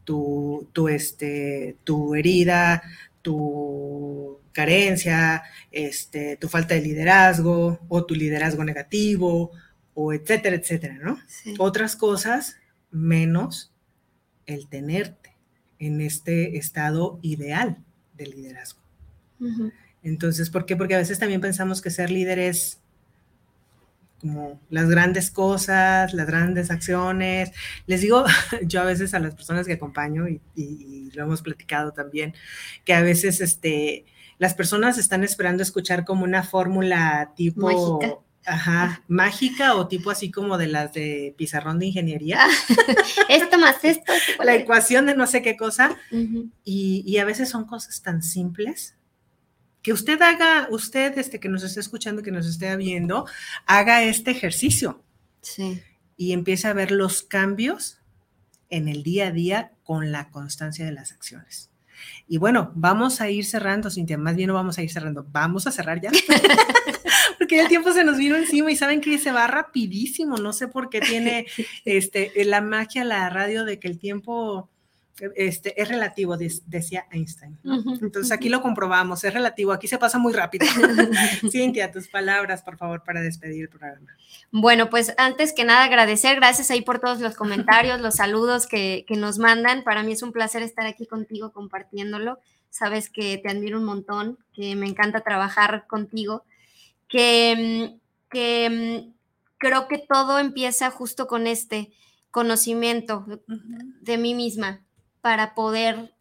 [0.09, 2.83] tu, este, tu herida,
[3.21, 9.51] tu carencia, este, tu falta de liderazgo o tu liderazgo negativo
[9.93, 11.19] o etcétera, etcétera, ¿no?
[11.59, 12.57] Otras cosas
[12.91, 13.71] menos
[14.47, 15.37] el tenerte
[15.79, 17.77] en este estado ideal
[18.17, 18.81] de liderazgo.
[20.03, 20.75] Entonces, ¿por qué?
[20.75, 22.81] Porque a veces también pensamos que ser líder es
[24.21, 27.53] como las grandes cosas, las grandes acciones.
[27.87, 28.25] Les digo
[28.63, 30.41] yo a veces a las personas que acompaño y,
[31.15, 32.35] lo hemos platicado también,
[32.85, 34.05] que a veces este,
[34.39, 37.99] las personas están esperando escuchar como una fórmula tipo...
[37.99, 38.19] Mágica.
[38.47, 42.47] Ajá, mágica o tipo así como de las de pizarrón de ingeniería.
[43.29, 44.11] esto más esto.
[44.43, 45.99] La ecuación de no sé qué cosa.
[46.65, 48.98] y, y a veces son cosas tan simples
[49.83, 53.27] que usted haga, usted este, que nos esté escuchando, que nos esté viendo,
[53.67, 55.03] haga este ejercicio.
[55.41, 55.83] Sí.
[56.17, 57.99] Y empiece a ver los cambios
[58.71, 61.71] en el día a día con la constancia de las acciones.
[62.27, 65.67] Y bueno, vamos a ir cerrando, Cintia, más bien no vamos a ir cerrando, vamos
[65.67, 66.11] a cerrar ya.
[67.39, 70.69] Porque el tiempo se nos vino encima y saben que se va rapidísimo, no sé
[70.69, 71.47] por qué tiene
[71.85, 74.69] este, la magia, la radio de que el tiempo
[75.37, 77.59] este, es relativo, decía Einstein.
[78.01, 80.67] Entonces aquí lo comprobamos, es relativo, aquí se pasa muy rápido.
[81.51, 84.17] Cintia, tus palabras, por favor, para despedir el programa.
[84.51, 89.05] Bueno, pues antes que nada agradecer, gracias ahí por todos los comentarios, los saludos que,
[89.07, 89.83] que nos mandan.
[89.83, 92.39] Para mí es un placer estar aquí contigo compartiéndolo.
[92.71, 96.45] Sabes que te admiro un montón, que me encanta trabajar contigo,
[97.09, 97.97] que,
[98.31, 99.11] que
[99.59, 101.91] creo que todo empieza justo con este
[102.31, 103.27] conocimiento
[104.01, 104.85] de mí misma,
[105.21, 106.15] para poder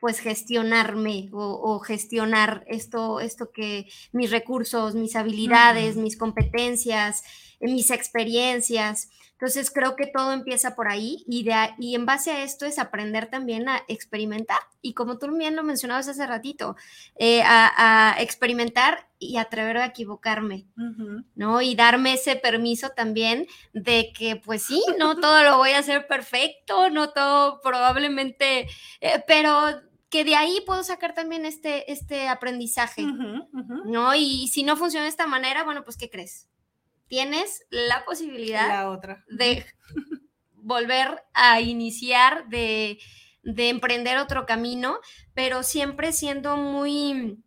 [0.00, 7.22] pues gestionarme o, gestionar esto, esto que mis recursos, mis habilidades, mis competencias,
[7.58, 9.08] mis experiencias.
[9.34, 12.78] Entonces creo que todo empieza por ahí y, de, y en base a esto es
[12.78, 14.58] aprender también a experimentar.
[14.80, 16.76] Y como tú bien lo mencionabas hace ratito,
[17.16, 20.66] eh, a, experimentar y atrever a equivocarme,
[21.34, 21.62] ¿no?
[21.62, 26.06] Y darme ese permiso también de que, pues sí, no todo lo voy a hacer
[26.06, 28.68] perfecto, no todo probablemente,
[29.00, 29.80] eh, pero
[30.10, 33.02] que de ahí puedo sacar también este, este aprendizaje,
[33.84, 34.14] ¿no?
[34.14, 36.48] Y si no funciona de esta manera, bueno, pues, ¿qué crees?
[37.14, 38.88] Tienes la posibilidad
[39.28, 39.64] de
[40.54, 42.98] volver a iniciar, de,
[43.44, 44.98] de emprender otro camino,
[45.32, 47.38] pero siempre siendo muy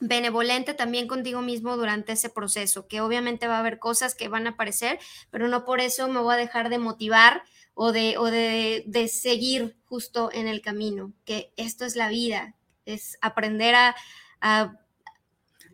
[0.00, 4.48] benevolente también contigo mismo durante ese proceso, que obviamente va a haber cosas que van
[4.48, 4.98] a aparecer,
[5.30, 7.44] pero no por eso me voy a dejar de motivar
[7.74, 12.56] o de, o de, de seguir justo en el camino, que esto es la vida,
[12.86, 13.94] es aprender a...
[14.40, 14.76] a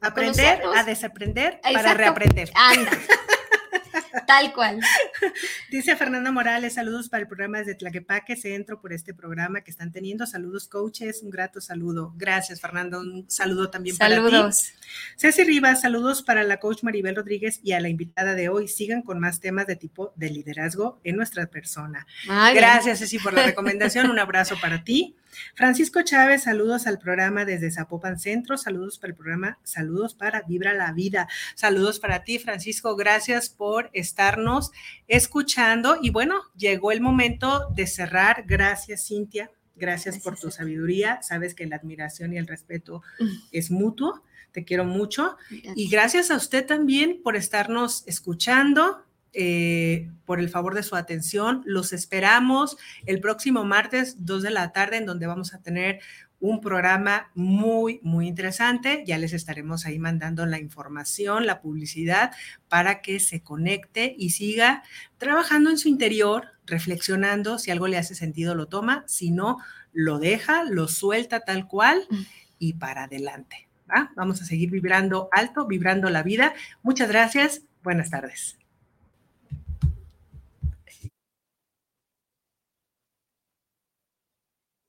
[0.02, 2.50] aprender, a desaprender para reaprender.
[2.54, 2.90] Anda.
[4.26, 4.80] Tal cual.
[5.70, 9.92] Dice Fernanda Morales, saludos para el programa desde Tlaquepaque, centro por este programa que están
[9.92, 10.26] teniendo.
[10.26, 12.12] Saludos, coaches, un grato saludo.
[12.16, 14.16] Gracias, Fernando, un saludo también para ti.
[14.16, 14.72] Saludos.
[15.16, 18.68] Ceci Rivas, saludos para la coach Maribel Rodríguez y a la invitada de hoy.
[18.68, 22.06] Sigan con más temas de tipo de liderazgo en nuestra persona.
[22.54, 24.10] Gracias, Ceci, por la recomendación.
[24.10, 25.16] un abrazo para ti.
[25.54, 30.72] Francisco Chávez, saludos al programa desde Zapopan Centro, saludos para el programa, saludos para Vibra
[30.72, 34.70] la Vida, saludos para ti, Francisco, gracias por estarnos
[35.06, 35.98] escuchando.
[36.00, 41.66] Y bueno, llegó el momento de cerrar, gracias Cintia, gracias, por tu sabiduría, sabes que
[41.66, 43.02] la admiración y el respeto
[43.52, 44.22] es mutuo,
[44.52, 45.36] te quiero mucho.
[45.50, 51.62] Y gracias a usted también por estarnos escuchando, eh, por el favor de su atención.
[51.64, 52.76] Los esperamos
[53.06, 56.00] el próximo martes, 2 de la tarde, en donde vamos a tener
[56.40, 59.02] un programa muy, muy interesante.
[59.06, 62.32] Ya les estaremos ahí mandando la información, la publicidad,
[62.68, 64.82] para que se conecte y siga
[65.16, 67.58] trabajando en su interior, reflexionando.
[67.58, 69.04] Si algo le hace sentido, lo toma.
[69.06, 69.58] Si no,
[69.92, 72.22] lo deja, lo suelta tal cual mm.
[72.58, 73.68] y para adelante.
[74.16, 76.54] Vamos a seguir vibrando alto, vibrando la vida.
[76.82, 77.62] Muchas gracias.
[77.82, 78.57] Buenas tardes.